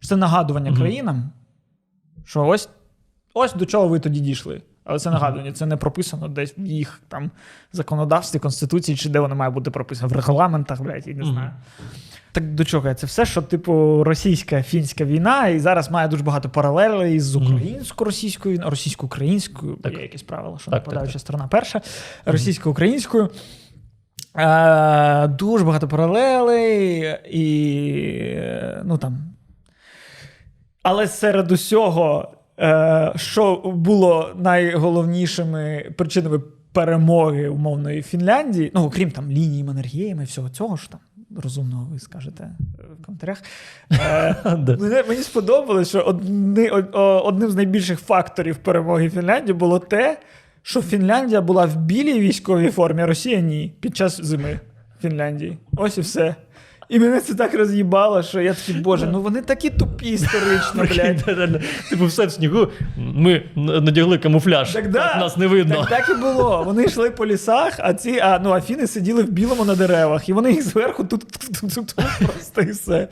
[0.03, 0.79] Що це нагадування Мгм.
[0.79, 1.29] країнам,
[2.25, 2.69] що ось,
[3.33, 4.61] ось до чого ви тоді дійшли.
[4.83, 7.31] Але це нагадування, це не прописано десь в їх там
[7.71, 11.51] законодавстві, конституції, чи де воно має бути прописано, в регламентах, блядь, я не знаю.
[12.31, 12.93] Так до чого?
[12.93, 18.55] Це все, що, типу, російська фінська війна, і зараз має дуже багато паралелей з українсько-російською
[18.55, 19.93] війною, російсько-українською, Так.
[19.93, 21.81] є якісь правила, що нападаюча сторона перша,
[22.25, 23.29] російсько-українською.
[24.35, 28.35] Е, дуже багато паралелей, і
[28.83, 29.33] ну там.
[30.83, 36.41] Але серед усього, е, що було найголовнішими причинами
[36.73, 40.99] перемоги умовної Фінляндії, ну окрім там лінії Маннергейма і всього цього, що там
[41.43, 42.49] розумного ви скажете
[43.01, 43.43] в коментарях.
[43.91, 46.69] Е, мені сподобалось, що одни,
[46.99, 50.17] одним з найбільших факторів перемоги Фінляндії було те,
[50.61, 54.59] що Фінляндія була в білій військовій формі, а Росія ні, під час зими
[55.01, 55.57] Фінляндії.
[55.77, 56.35] Ось і все.
[56.89, 61.61] І мене це так роз'їбало, що я такий, боже, ну вони такі тупі історично, блядь.
[61.89, 62.67] Типу, все в снігу.
[62.97, 65.07] Ми надягли камуфляж, Так, да.
[65.07, 65.75] так нас не видно.
[65.75, 66.63] Так, так і було.
[66.65, 70.33] Вони йшли по лісах, а ці а, ну, афіни сиділи в білому на деревах, і
[70.33, 73.07] вони їх зверху тут, тут, тут, тут просто і все.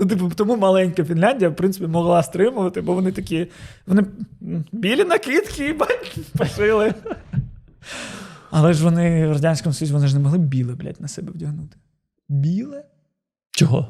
[0.00, 3.46] Ну, типу, тому маленька Фінляндія, в принципі, могла стримувати, бо вони такі.
[3.86, 4.04] Вони
[4.72, 6.94] білі накидки, бать, пошили.
[8.50, 11.76] Але ж вони в Радянському Союзі вони ж не могли біле, блядь, на себе вдягнути.
[12.30, 12.84] Біле?
[13.50, 13.86] Чого?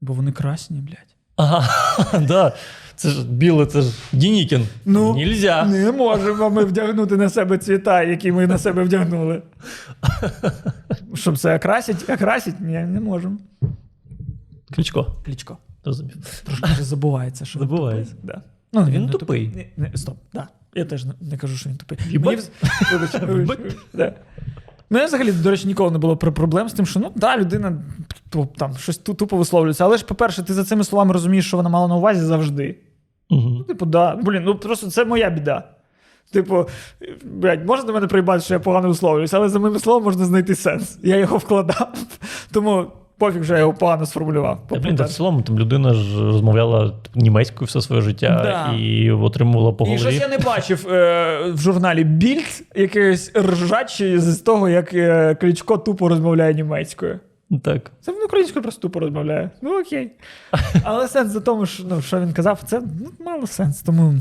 [0.00, 1.16] Бо вони красні, блядь.
[1.36, 1.68] Ага,
[2.28, 2.52] да.
[2.96, 4.66] Це ж біле, це ж Дінікін.
[4.84, 5.64] Ну, Нельзя.
[5.64, 9.42] Не можемо ми вдягнути на себе цвіта, які ми на себе вдягнули.
[11.14, 12.60] Щоб це окрасить, окрасить?
[12.60, 13.38] Ні, не можемо.
[14.74, 15.16] Кличко.
[15.24, 15.58] Кличко.
[15.84, 16.42] Розумів.
[16.44, 18.14] Трошки вже забувається, що він Забувається.
[18.22, 18.42] Да.
[18.72, 19.48] Ну, Він не тупий.
[19.48, 20.48] Ні, не, стоп, да.
[20.74, 21.98] Я теж не, не кажу, що він тупий.
[22.18, 22.48] Мені вз-
[22.92, 23.74] Вибач, вибач, вибач.
[23.92, 24.14] Да.
[24.94, 27.36] Ну, я взагалі, до речі, ніколи не було про- проблем з тим, що ну да,
[27.38, 27.82] людина
[28.56, 29.84] там щось тупо висловлюється.
[29.84, 32.78] Але ж, по-перше, ти за цими словами розумієш, що вона мала на увазі завжди.
[33.30, 33.64] Угу.
[33.68, 34.16] Типу, да.
[34.16, 35.64] Блін, ну просто це моя біда.
[36.32, 36.66] Типу,
[37.24, 40.98] блядь, можна мене приймати, що я погано висловлююся, але за моїм словом можна знайти сенс.
[41.02, 41.94] Я його вкладав,
[42.52, 42.86] тому
[43.26, 44.58] пофіг, що я його погано сформулював.
[44.68, 48.76] Та, блін, та в цілому там людина ж розмовляла німецькою все своє життя Да.
[48.76, 50.00] і отримувала по І голові.
[50.00, 55.78] щось я не бачив е, в журналі Більд якоїсь ржачі з того, як е, Кличко
[55.78, 57.20] тупо розмовляє німецькою.
[57.62, 57.90] Так.
[58.00, 59.50] Це він українською просто тупо розмовляє.
[59.62, 60.10] Ну окей.
[60.82, 63.82] Але сенс за тому, що, ну, що він казав, це ну, мало сенс.
[63.82, 64.14] Тому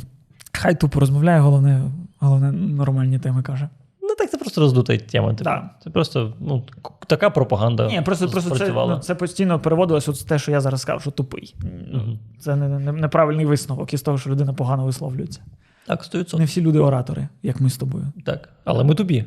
[0.51, 1.81] хай тупо розмовляє, головне,
[2.19, 3.69] головне нормальні теми каже.
[4.13, 5.29] Ну так це просто роздута тема.
[5.29, 5.43] Типу.
[5.43, 5.69] Да.
[5.83, 6.63] Це просто ну,
[7.07, 7.87] така пропаганда.
[7.87, 11.11] Ні, просто, просто це, ну, це постійно переводилось от те, що я зараз сказав, що
[11.11, 11.55] тупий.
[11.93, 12.19] Мгм.
[12.39, 15.41] Це не, не, неправильний висновок із того, що людина погано висловлюється.
[15.87, 16.39] Так, 100%.
[16.39, 18.05] Не всі люди оратори, як ми з тобою.
[18.25, 18.49] Так.
[18.63, 19.25] Але ми тупі.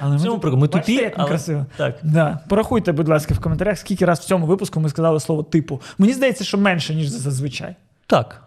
[0.00, 0.60] Але цьому прикол.
[0.60, 1.28] Ми тупі, як але...
[1.28, 1.66] красиво.
[1.76, 1.98] Так.
[2.02, 2.38] Да.
[2.48, 5.80] Порахуйте, будь ласка, в коментарях, скільки раз в цьому випуску ми сказали слово типу.
[5.98, 7.76] Мені здається, що менше, ніж зазвичай.
[8.06, 8.42] Так.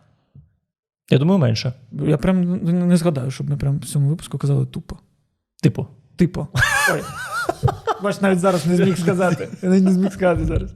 [1.10, 1.74] Я думаю, менше.
[1.92, 2.54] Я прям
[2.88, 4.98] не згадаю, щоб ми прям в цьому випуску казали тупо.
[5.62, 5.88] Типу.
[6.16, 6.48] Типу.
[6.94, 7.02] Ой.
[8.04, 9.50] Бач, навіть зараз не зміг сказати.
[9.62, 10.74] Я навіть не зміг сказати зараз.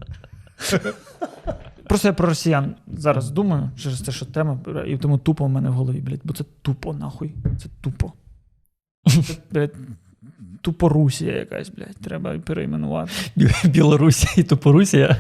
[1.88, 5.70] Просто я про росіян зараз думаю, через те, що тема, і тому тупо в мене
[5.70, 7.34] в голові, блядь, бо це тупо, нахуй.
[7.60, 8.14] Це тупо.
[9.08, 9.76] Це, блядь,
[10.62, 13.12] тупо Русія якась, блядь, треба перейменувати.
[13.64, 15.18] Білорусь і Тупорусія.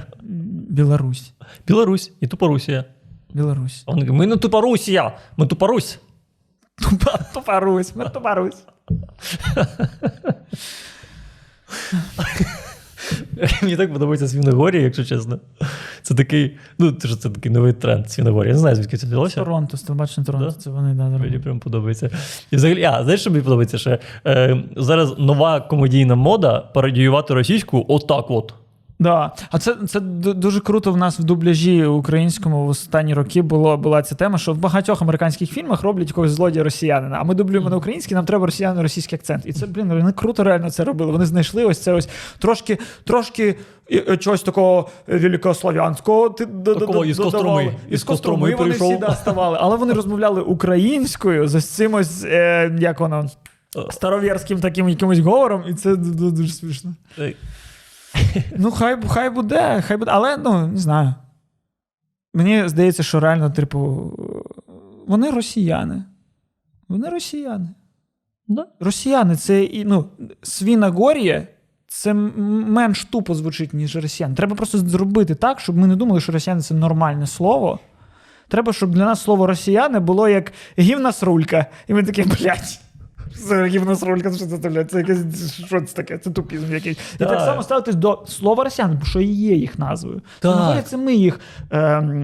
[0.69, 1.33] Білорусь.
[1.67, 2.85] Білорусь і Тупорусія.
[3.33, 3.85] Білорусь.
[3.87, 5.99] Ми не Тупорусія, ми Тупорусь.
[6.81, 8.63] Тупа, тупа Русь, ми тупа Русь.
[13.61, 15.39] Мені так подобається Свіногорія, якщо чесно.
[16.01, 18.49] Це такий, ну, це це такий новий тренд Свіногорія.
[18.49, 19.35] Я не знаю, звідки це взялося.
[19.35, 20.55] Торонто, з телебачення Торонто, Да?
[20.55, 22.09] це вони да, Мені прям подобається.
[22.51, 23.77] І взагалі, а знаєш, що мені подобається?
[23.77, 23.99] ще?
[24.27, 28.53] е, зараз нова комедійна мода пародіювати російську отак от.
[29.01, 29.31] Да.
[29.51, 34.01] А це, це дуже круто в нас в дубляжі українському в останні роки було, була
[34.01, 37.17] ця тема, що в багатьох американських фільмах роблять якогось злодія росіянина.
[37.19, 39.45] А ми дублюємо на український, нам треба росіяни російський акцент.
[39.45, 41.11] І це, блін, вони круто реально це робили.
[41.11, 43.55] Вони знайшли ось це ось трошки, трошки
[43.91, 46.29] е, е, чогось такого великослов'янського.
[46.29, 47.17] Такого із.
[47.17, 47.75] Костроми.
[47.89, 49.57] Із Костроми вони всі да, ставали.
[49.61, 53.29] Але вони розмовляли українською за цим ось, е, як воно,
[53.89, 56.93] старовірським таким якимось говором, і це дуже смішно.
[58.57, 60.11] Ну, хай, хай буде, хай буде.
[60.11, 61.13] Але ну, не знаю.
[62.33, 64.11] Мені здається, що реально, типу,
[65.07, 66.03] вони росіяни.
[66.87, 67.69] Вони росіяни.
[68.47, 68.67] Да.
[68.79, 70.05] Росіяни це і, ну,
[70.41, 71.47] Свінагорія
[71.87, 74.35] це менш тупо звучить, ніж росіяни.
[74.35, 77.79] Треба просто зробити так, щоб ми не думали, що росіяни це нормальне слово.
[78.47, 81.65] Треба, щоб для нас слово росіяни було як гівнасрулька.
[81.87, 82.79] І ми такі, блядь.
[83.35, 86.17] Це гівнасрулька, що це, якесь що це таке?
[86.17, 86.97] Це тупізм якийсь.
[87.15, 87.39] І так Так.
[87.39, 90.21] само ставитись до слова росіяни, бо що і є їх назвою.
[90.39, 90.87] Так.
[90.87, 91.39] Це ми їх
[91.71, 91.79] е,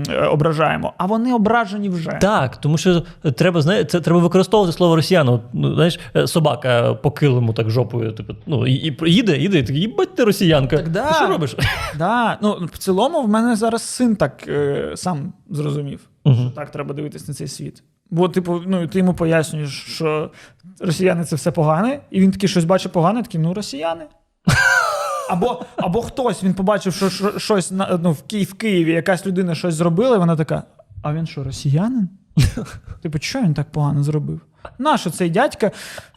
[0.09, 2.09] е, ображаємо, а вони ображені вже.
[2.21, 3.03] Так, тому що
[3.35, 5.39] треба знає, це треба використовувати слово росіян.
[5.53, 9.81] Ну, знаєш, е, собака по килиму так жопою, типу, ну, і, їде, їде, і такий,
[9.81, 10.77] їбать ти росіянка.
[10.77, 11.07] Так да.
[11.07, 11.55] Ти що робиш?
[11.97, 16.35] Да, ну в цілому в мене зараз син так е, сам зрозумів, Мгм.
[16.35, 17.83] що так треба дивитись на цей світ.
[18.09, 20.31] Бо, типу, ну ти йому пояснюєш, що
[20.79, 24.05] росіяни це все погане, і він такий щось бачить погане, такий, ну росіяни.
[25.29, 29.55] Або, або хтось він побачив, що, що щось ну, в, Ки- в Києві якась людина
[29.55, 30.63] щось зробила, і вона така:
[31.03, 32.09] а він що, росіянин?
[33.01, 34.41] Типу, що він так погано зробив?
[34.79, 35.71] Нащо цей дядька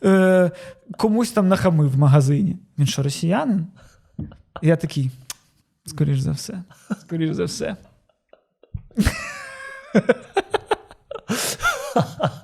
[0.04, 0.50] е,
[0.96, 2.56] комусь там нахамив в магазині?
[2.78, 3.66] Він що, росіянин?
[4.62, 5.10] Я такий.
[5.86, 6.62] Скоріш за все.
[7.00, 7.76] Скоріш за все.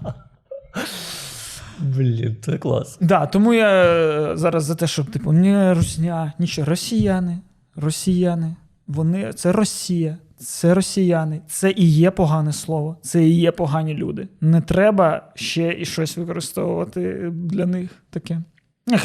[1.96, 2.98] Блін, це клас.
[3.00, 6.70] Да, тому я е, зараз за те, щоб типу, не русня, нічого.
[6.70, 7.38] Росіяни.
[7.76, 8.54] Росіяни.
[8.86, 11.40] Вони це Росія, це росіяни.
[11.48, 14.28] Це і є погане слово, це і є погані люди.
[14.40, 18.42] Не треба ще і щось використовувати для них таке.
[18.86, 18.98] Ні,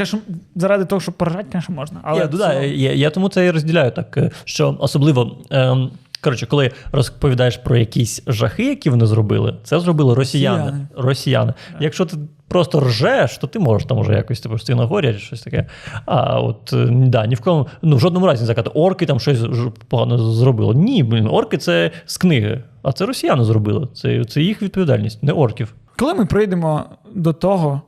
[0.55, 1.99] заради того, щоб поражати, звісно, можна.
[2.03, 5.91] Але я, в да, я, я тому це і розділяю так, е, що особливо ем,
[6.21, 10.63] Коротше, коли розповідаєш про якісь жахи, які вони зробили, це зробили росіяни.
[10.63, 10.87] Росіяни.
[10.95, 11.53] Росіяни.
[11.79, 12.17] Якщо ти
[12.47, 15.65] просто ржеш, то ти можеш там уже якось типу, стіна горять, щось таке.
[16.05, 19.19] А от е, да, ні в кому, ну в жодному разі не сказати, орки там
[19.19, 19.39] щось
[19.87, 20.75] погано зробили.
[20.75, 22.63] Ні, блін, орки це з книги.
[22.83, 23.87] А це росіяни зробили.
[23.93, 25.73] Це, це їх відповідальність, не орків.
[25.97, 27.81] Коли ми прийдемо до того,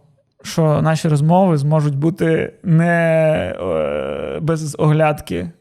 [0.43, 2.85] що наші розмови зможуть бути не
[3.61, 5.51] е, без оглядки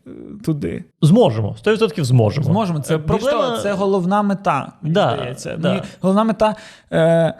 [0.44, 0.84] туди.
[1.02, 2.44] Зможемо, 100% зможемо.
[2.46, 2.80] Зможемо.
[2.80, 4.72] Це Е, проблема, проблема- це головна мета.
[4.82, 5.56] Мені Да, здається.
[5.56, 5.68] да.
[5.68, 6.54] Мені- головна мета.
[6.92, 7.34] Е,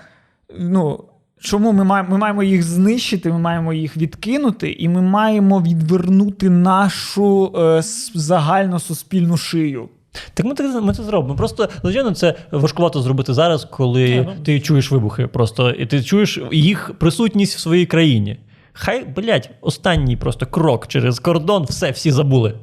[0.59, 1.05] ну,
[1.40, 6.51] чому ми маємо, ми маємо їх знищити, ми маємо їх відкинути, і ми маємо відвернути
[6.51, 7.80] нашу е,
[8.14, 9.88] загальну суспільну шию.
[10.34, 11.34] Так ми, це- ми це зробимо.
[11.34, 14.32] Просто, звичайно, це важкувато зробити зараз, коли Ні, ну.
[14.44, 18.36] ти чуєш вибухи просто, і ти чуєш їх присутність в своїй країні.
[18.72, 22.54] Хай, блядь, останній просто крок через кордон, все, всі забули.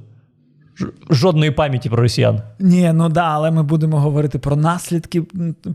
[1.09, 2.41] Жодної пам'яті про росіян.
[2.59, 5.21] Ні, ну да, але ми будемо говорити про наслідки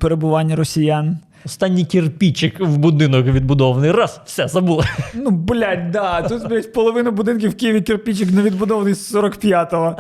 [0.01, 1.18] перебування росіян.
[1.47, 3.91] Останній кирпічик в будинок відбудований.
[3.91, 4.85] Раз, все, забули.
[5.15, 6.23] Ну, блядь, да.
[6.23, 9.97] Тут, блядь, половина будинків в Києві кирпичик не відбудований з 45-го.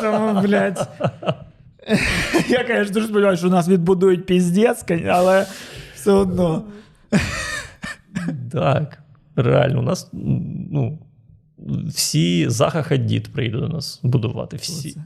[0.00, 0.88] Тому, блядь.
[2.48, 5.46] Я, конечно, дуже сподіваюся, що нас відбудують піздець, але
[5.94, 6.64] все одно.
[8.52, 8.98] Так,
[9.36, 10.98] реально, у нас ну,
[11.86, 14.56] всі Заха Хадід прийде до нас будувати.
[14.56, 14.96] Всі.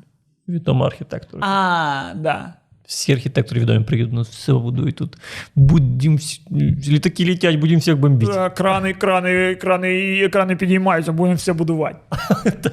[0.49, 1.43] Відомо архітектори.
[1.47, 2.55] А, да.
[2.91, 5.17] Всі архітектори відомі приїдуть, ну все будують тут.
[5.55, 6.19] Будем
[6.89, 8.51] літаки літять, будемо всіх бомбити.
[8.57, 11.99] Крани, крани, крани, крани підіймаються, будемо все будувати.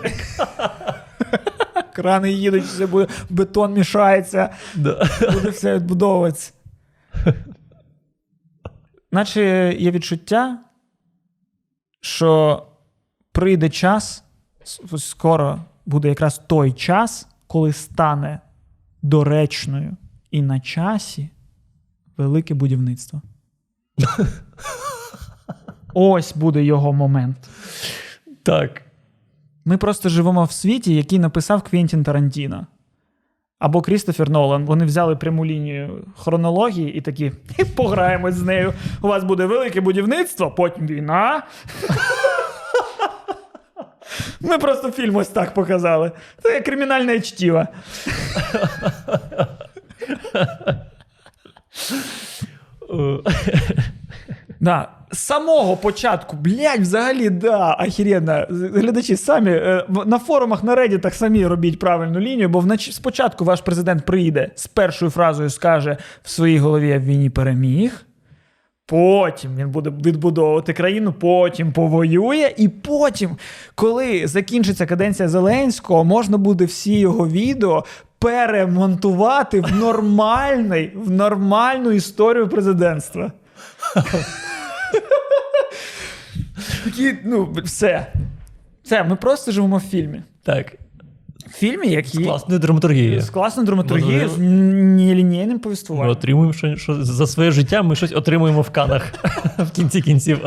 [1.93, 4.49] Крани їдуть, все буде, бетон мішається.
[4.75, 5.09] Да.
[5.33, 6.53] буде все відбудовуватися.
[9.11, 10.59] Наче є відчуття,
[12.01, 12.63] що
[13.31, 14.23] прийде час,
[14.97, 18.39] скоро буде якраз той час, коли стане
[19.01, 19.97] доречною
[20.31, 21.29] і на часі
[22.17, 23.21] велике будівництво.
[25.93, 27.49] Ось буде його момент.
[28.43, 28.81] Так.
[29.65, 32.67] Ми просто живемо в світі, який написав Квентін Тарантіно.
[33.59, 34.65] Або Крістофер Нолан.
[34.65, 37.31] Вони взяли пряму лінію хронології і такі
[37.75, 38.73] пограємось з нею.
[39.01, 41.43] У вас буде велике будівництво, потім війна.
[44.41, 46.11] Ми просто фільм ось так показали.
[46.43, 47.65] Це як кримінальне чтіво.
[54.59, 54.89] Да.
[55.11, 58.45] З самого початку, блядь, взагалі, да, ахіренно.
[58.49, 62.93] Глядачі самі е, на форумах на Reddit самі робіть правильну лінію, бо внач...
[62.93, 68.06] спочатку ваш президент прийде з першою фразою скаже в своїй голові я в війні переміг.
[68.89, 73.37] Потім він буде відбудовувати країну, потім повоює, і потім,
[73.75, 77.85] коли закінчиться каденція Зеленського, можна буде всі його відео
[78.19, 83.31] перемонтувати в нормальний, в нормальну історію президентства.
[86.83, 88.07] Такі, ну, все.
[88.83, 90.21] Все, ми просто живемо в фільмі.
[90.43, 90.73] Так.
[91.49, 93.21] В фільмі, який Класна драматургія.
[93.21, 98.11] з класною драматургією, Ну, з нелінійним Ми отримуємо що, що за своє життя ми щось
[98.11, 99.13] отримуємо в канах
[99.57, 100.39] в кінці кінців.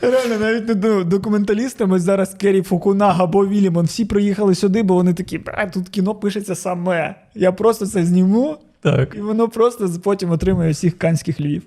[0.00, 5.14] Реально, навіть не думаю, документалістами зараз Керрі Фукунага або Вільямон всі приїхали сюди, бо вони
[5.14, 7.14] такі, а тут кіно пишеться саме.
[7.34, 9.14] Я просто це зніму, Так.
[9.16, 11.62] і воно просто потім отримує всіх канських львів.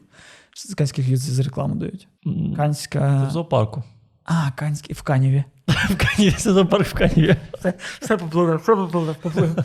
[0.53, 2.07] Що це канських львів за рекламу дають?
[2.57, 3.27] Канська.
[3.29, 3.83] В зоопарку.
[4.25, 5.43] А, канський в Каніві.
[5.67, 7.35] В Каніві, це зоопарк в Каніві.
[7.57, 9.63] Все, все попливе, все попливе, попливе.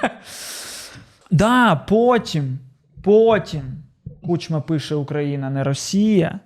[1.30, 2.58] да, потім,
[3.02, 3.62] потім.
[4.26, 6.40] Кучма пише Україна, не Росія.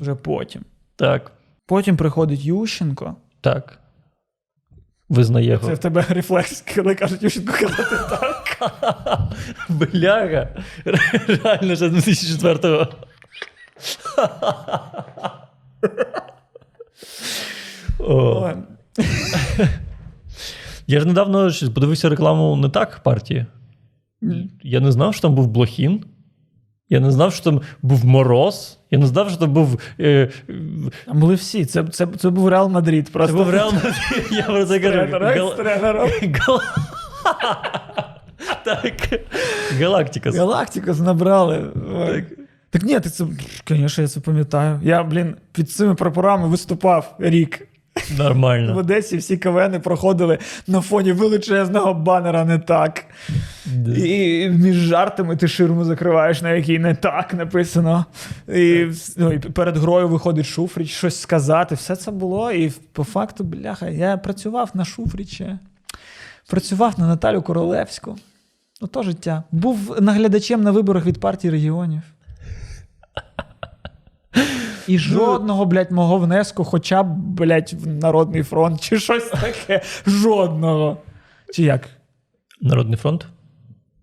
[0.00, 0.64] Вже потім.
[0.96, 1.32] Так.
[1.66, 3.16] Потім приходить Ющенко.
[3.40, 3.78] Так.
[5.08, 8.72] Визнає Це в тебе рефлекс, коли кажуть Ющенко казати так.
[9.68, 10.48] Бляга.
[10.84, 12.88] Реально, ще 2004-го.
[17.98, 18.50] О.
[20.86, 23.46] Я ж недавно подивився рекламу не так партії.
[24.62, 26.04] Я не знав, що там був Блохін.
[26.88, 28.78] Я не знав, що там був Мороз.
[28.90, 29.80] Я не знав, що там був.
[30.00, 30.28] Е,
[31.06, 31.64] Там були всі.
[31.64, 33.06] Це, це, це був Реал Мадрид.
[33.06, 33.80] це Просто був реально.
[34.30, 34.98] Я про це кажу.
[34.98, 35.56] Гал-.
[36.46, 36.60] Гал-
[38.64, 39.20] Так.
[39.80, 40.30] Галактика.
[40.30, 41.64] Галактикос набрали.
[42.06, 42.24] Так.
[42.72, 43.24] Так ні, ти це,
[43.68, 44.80] звісно, я це пам'ятаю.
[44.82, 47.68] Я, блін, під цими прапорами виступав рік.
[48.18, 48.74] Нормально.
[48.74, 53.04] В Одесі всі кавени проходили на фоні величезного банера не так.
[53.66, 53.92] Да.
[53.92, 58.04] І між жартами ти ширму закриваєш, на якій не так написано.
[58.48, 61.74] І, ну, і перед грою виходить Шуфріч, щось сказати.
[61.74, 62.52] Все це було.
[62.52, 65.58] І по факту, бляха, я працював на Шуфріча.
[66.50, 68.16] Працював на Наталю Королевську.
[68.80, 69.42] Ото життя.
[69.50, 72.02] Був наглядачем на виборах від партії регіонів.
[74.92, 79.82] І жодного, блядь, мого внеску, хоча б, блядь, в Народний фронт чи щось таке.
[80.06, 80.96] Жодного.
[81.54, 81.88] Чи як?
[82.60, 83.26] Народний фронт?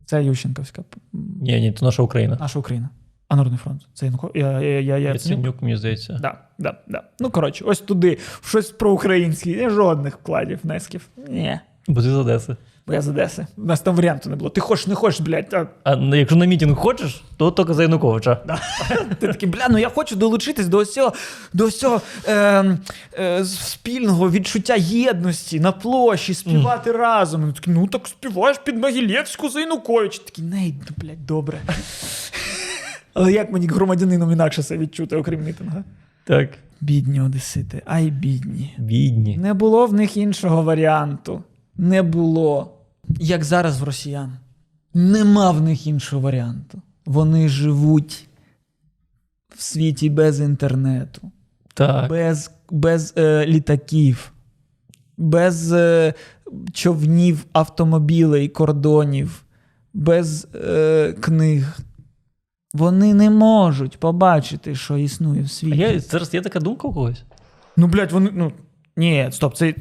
[0.05, 0.83] Це Ющенківська.
[1.13, 2.37] Ні, ні, це наша Україна.
[2.39, 2.89] Наша Україна.
[3.27, 3.87] А Народний фронт.
[3.93, 4.11] Це.
[4.35, 6.19] Я, я, я, я, Яценюк, мені здається.
[6.21, 7.03] Да, да, да.
[7.19, 11.07] Ну, коротше, ось туди, щось проукраїнське, жодних вкладів, внесків.
[11.29, 11.59] Ні.
[11.87, 12.55] Бо ти з Одеси.
[12.89, 13.47] Бо я з Одеси.
[13.57, 14.49] У нас там варіанту не було.
[14.49, 15.53] Ти хочеш, не хочеш, блядь.
[15.53, 18.37] А, А якщо на мітинг хочеш, то тільки за Януковича.
[18.47, 18.59] да.
[19.19, 21.13] Ти такий, бля, ну я хочу долучитись до ось цього,
[21.53, 22.77] до цього е,
[23.19, 27.49] е, спільного відчуття єдності на площі, співати разом.
[27.49, 30.19] І такий, ну так співаєш під Могилєвську за Янукович.
[30.19, 31.61] Такий, не, ну, блядь, добре.
[33.13, 35.83] Але як мені громадянином інакше це відчути, окрім мітинга?
[36.23, 36.49] Так.
[36.81, 38.75] Бідні одесити, ай бідні.
[38.77, 39.37] Бідні.
[39.37, 41.43] Не було в них іншого варіанту.
[41.77, 42.78] Не було.
[43.19, 44.37] Як зараз в росіян.
[44.93, 46.81] Нема в них іншого варіанту.
[47.05, 48.27] Вони живуть
[49.55, 51.31] в світі без інтернету,
[51.73, 52.09] Так.
[52.09, 54.31] без, без е, літаків,
[55.17, 56.13] без е,
[56.73, 59.43] човнів, автомобілей, кордонів,
[59.93, 61.77] без е, книг.
[62.73, 65.77] Вони не можуть побачити, що існує в А світі.
[65.77, 67.23] я, зараз є така думка у когось?
[67.77, 68.29] Ну, блядь, вони.
[68.33, 68.51] Ну,
[68.97, 69.73] ні, стоп, це.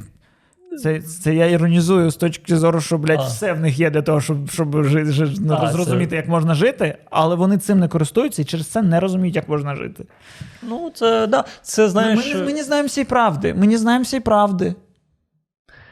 [0.82, 3.26] Це, це я іронізую з точки зору, що, блядь, А.
[3.26, 6.28] все в них є для того, щоб, щоб жи, жи, ну, А, зрозуміти, це- як
[6.28, 10.04] можна жити, але вони цим не користуються і через це не розуміють, як можна жити.
[10.62, 11.44] Ну, це да.
[11.62, 12.26] Це знаєш.
[12.26, 13.54] ми, не, ми не знаємо всієї правди.
[13.54, 14.74] Ми не знаємо всієї правди.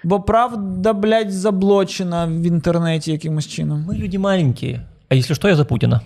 [0.04, 3.86] Бо правда, блядь, заблочена в інтернеті якимось чином.
[3.88, 4.86] Мы люди маленькие.
[5.08, 6.00] А если что, я за Путина.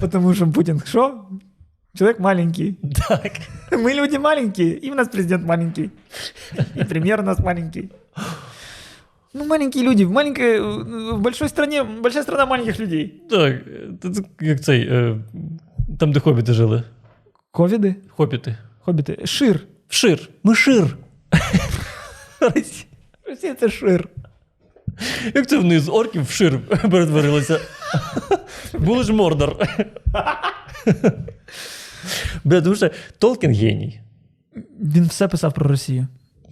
[0.12, 1.24] Тому що Путін що?
[1.98, 2.74] Чоловік маленький.
[3.08, 3.32] Так.
[3.70, 5.90] Мы люди маленькие, и у нас президент маленький.
[6.76, 7.88] И премьер у нас маленький.
[9.34, 10.04] Ну, маленькие люди.
[10.04, 13.14] В маленькой, в большой стране, большая страна маленьких людей.
[13.30, 13.54] Так,
[14.02, 14.80] це- це як цей.
[14.88, 15.16] Е,
[16.00, 16.82] там, де хобіти жили.
[17.50, 17.94] Ковіди?
[18.08, 18.56] Хобіти.
[18.80, 19.18] Хобіти.
[19.26, 19.60] Шир.
[19.88, 20.28] Шир.
[20.42, 20.96] Ми шир.
[23.26, 24.08] Росія це шир.
[25.34, 26.58] Як це вони з орків в шир
[26.90, 27.60] перетворилися?
[28.78, 29.56] Були ж Мордор.
[32.44, 34.00] Бля, тому що Толкін геній.
[34.80, 36.06] Він все писав про Росію.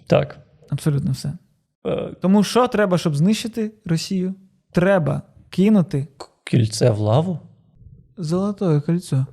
[0.06, 0.38] Так.
[0.70, 1.32] Абсолютно все.
[1.86, 4.34] Е, Тому що треба, щоб знищити Росію?
[4.72, 6.08] Треба кинути
[6.44, 7.38] Кільце в лаву.
[8.16, 9.26] золотое кольцо.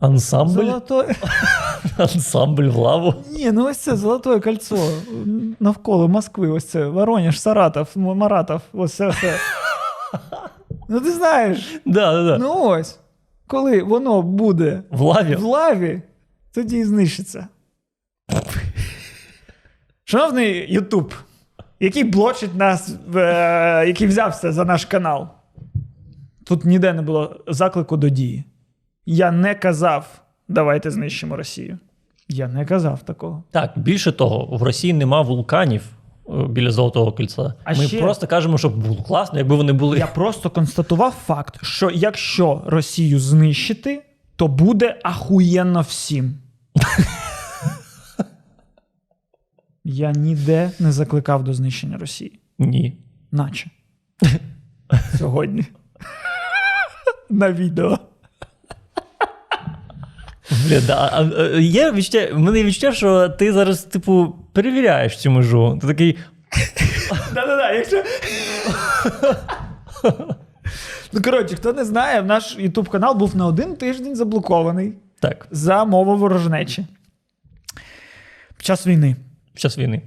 [0.00, 0.52] Ансамбль.
[0.52, 1.14] Золотое.
[1.98, 3.14] Ансамбль в лаву.
[3.32, 4.76] Ні, ну ось це золотое кольцо
[5.60, 6.48] навколо Москви.
[6.48, 8.60] Ось це Воронеж, Саратов, М- Маратов.
[8.72, 9.34] Ось це все.
[10.88, 11.80] Ну ти знаєш.
[11.86, 12.38] Да, да, да.
[12.38, 12.98] Ну ось,
[13.50, 15.34] коли воно буде В лаві.
[15.36, 16.02] в лаві,
[16.52, 17.48] тоді і знищиться.
[20.04, 21.14] Шановний Ютуб,
[21.80, 25.28] який блочить нас, е, який взявся за наш канал.
[26.44, 28.44] Тут ніде не було заклику до дії.
[29.06, 31.78] Я не казав, давайте знищимо Росію.
[32.28, 33.44] Я не казав такого.
[33.50, 35.82] Так, більше того, в Росії нема вулканів
[36.48, 37.54] біля Золотого кільця.
[37.64, 39.98] А Ми ще- просто кажемо, що було класно, якби вони були.
[39.98, 44.02] Я просто констатував факт, що якщо Росію знищити,
[44.36, 46.34] то буде ахуєнно всім.
[49.84, 52.40] Я ніде не закликав до знищення Росії.
[52.58, 52.96] Ні.
[53.32, 53.70] Наче.
[55.18, 55.64] Сьогодні.
[57.30, 57.98] На відео.
[60.68, 61.28] Бля, да.
[61.58, 65.78] Є відчуття, в мене відчуття, що ти зараз, типу, перевіряєш цю межу.
[65.80, 66.18] Ти такий.
[67.34, 68.02] Да-да-да, якщо.
[71.12, 75.84] Ну, коротше, хто не знає, наш YouTube канал був на один тиждень заблокований Так, за
[75.84, 76.86] мову ворожнечі.
[78.56, 79.16] Під час війни.
[79.52, 80.02] під час війни.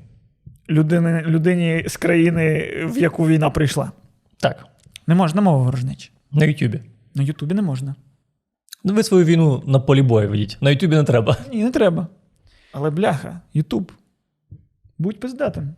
[0.70, 3.92] Людини, людині з країни, в яку війна прийшла.
[4.40, 4.66] Так,
[5.08, 6.12] Не можна мова ворожнечі.
[6.32, 6.80] на Ютубі.
[7.16, 7.96] На Ютубі не можна.
[8.84, 10.58] Ну, ви свою війну на полі бою ведіть.
[10.62, 11.38] На Ютубі не треба.
[11.54, 12.08] Ні, не треба.
[12.74, 13.92] Але бляха, Ютуб.
[14.98, 15.70] Будь пиздатим.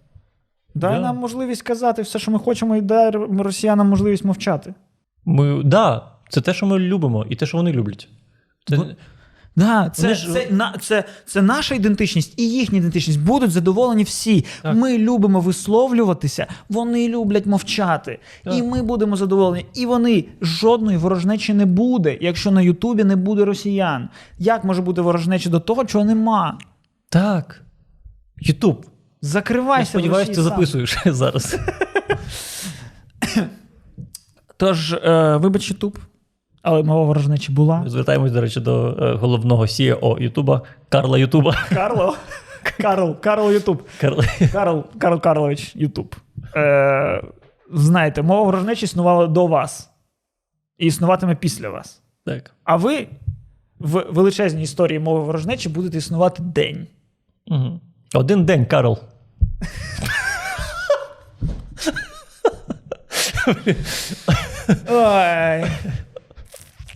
[0.75, 1.01] Дай Да.
[1.01, 4.73] нам можливість казати все, що ми хочемо, і дай росіянам можливість мовчати.
[5.25, 8.09] Ми, да, це те, що ми любимо, і те, що вони люблять.
[8.69, 8.85] Це, Бо-
[9.55, 13.19] Да, це, ж- це, на, це, це наша ідентичність і їхня ідентичність.
[13.19, 14.45] Будуть задоволені всі.
[14.61, 14.75] Так.
[14.75, 18.19] Ми любимо висловлюватися, вони люблять мовчати.
[18.43, 18.53] Так.
[18.55, 19.65] І ми будемо задоволені.
[19.73, 24.09] І вони жодної ворожнечі не буде, якщо на Ютубі не буде росіян.
[24.39, 26.57] Як може бути ворожнечі до того, чого нема?
[27.09, 27.61] так.
[28.37, 28.85] Ютуб.
[29.21, 29.81] Закривайся.
[29.81, 30.43] Я сподіваюся, ти сам.
[30.43, 31.55] записуєш зараз.
[34.57, 35.99] Тож, е, вибач, Ютуб,
[36.65, 37.83] але мова ворожнечі була.
[37.87, 41.57] Звертаємось, до речі, до е, головного CEO Ютуба Карла Ютуба.
[41.69, 42.15] Карло,
[42.77, 43.83] Карл, Карл Ютуб.
[44.01, 44.23] Карл.
[44.51, 46.15] Карл, Карл Карлович Ютуб.
[46.55, 47.23] Е,
[47.73, 49.91] знаєте, мова ворожнечі існувала до вас
[50.77, 52.01] і існуватиме після вас.
[52.25, 52.51] Так.
[52.63, 53.07] А ви
[53.79, 56.87] в величезній історії мови ворожнечі будете існувати день.
[57.47, 57.79] Угу.
[58.13, 58.99] Один день, Карл.
[64.89, 65.65] Ой.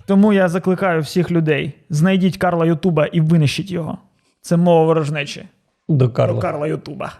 [0.10, 3.98] Тому я закликаю всіх людей: знайдіть Карла Ютуба і винищіть його.
[4.42, 5.46] Це мова ворожнечі.
[5.90, 6.36] До Карла.
[6.36, 6.68] До Карла.
[6.68, 7.14] Ютуба.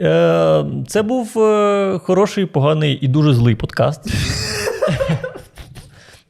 [0.00, 4.14] Е, Це був е, хороший, поганий і дуже злий подкаст.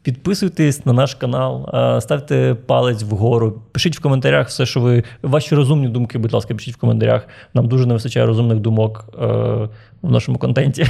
[0.03, 5.05] Підписуйтесь на наш канал, е, ставте палець вгору, пишіть в коментарях все, що ви.
[5.23, 7.29] Ваші розумні думки, будь ласка, пишіть в коментарях.
[7.55, 9.05] Нам дуже не вистачає розумних думок
[10.05, 10.87] в нашому контенті.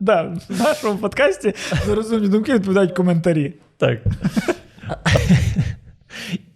[0.00, 1.54] Да, в нашому подкасті
[1.86, 3.54] за розумні думки відповідають коментарі.
[3.76, 3.98] Так.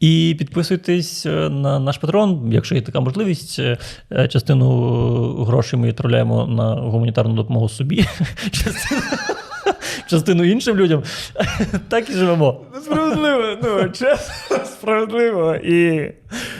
[0.00, 3.58] І підписуйтесь е, на наш патрон, якщо є така можливість.
[3.58, 3.78] Е,
[4.28, 8.04] Частину грошей ми відправляємо на гуманітарну допомогу собі,
[8.50, 9.00] частину,
[10.10, 11.02] частину іншим людям.
[11.88, 12.60] Так і живемо.
[12.84, 16.12] Справедливо, ну, чесно, справедливо і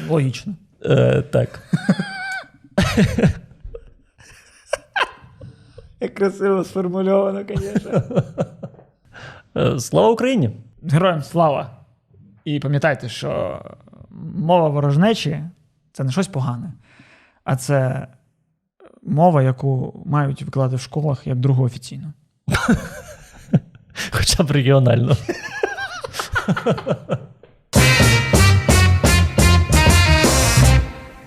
[0.09, 0.55] логічно.
[0.85, 1.61] Е, Так.
[6.05, 8.03] Як красиво сформульовано, звісно.
[9.57, 10.51] Е, Слава Україні!
[10.83, 11.71] Героям слава!
[12.45, 13.61] І пам'ятайте, що
[14.37, 15.45] мова ворожнечі
[15.93, 16.73] це не щось погане,
[17.45, 18.07] а це
[19.03, 22.13] мова, яку мають викладати в школах як другу офіційну.
[24.11, 25.17] Хоча б регіонально.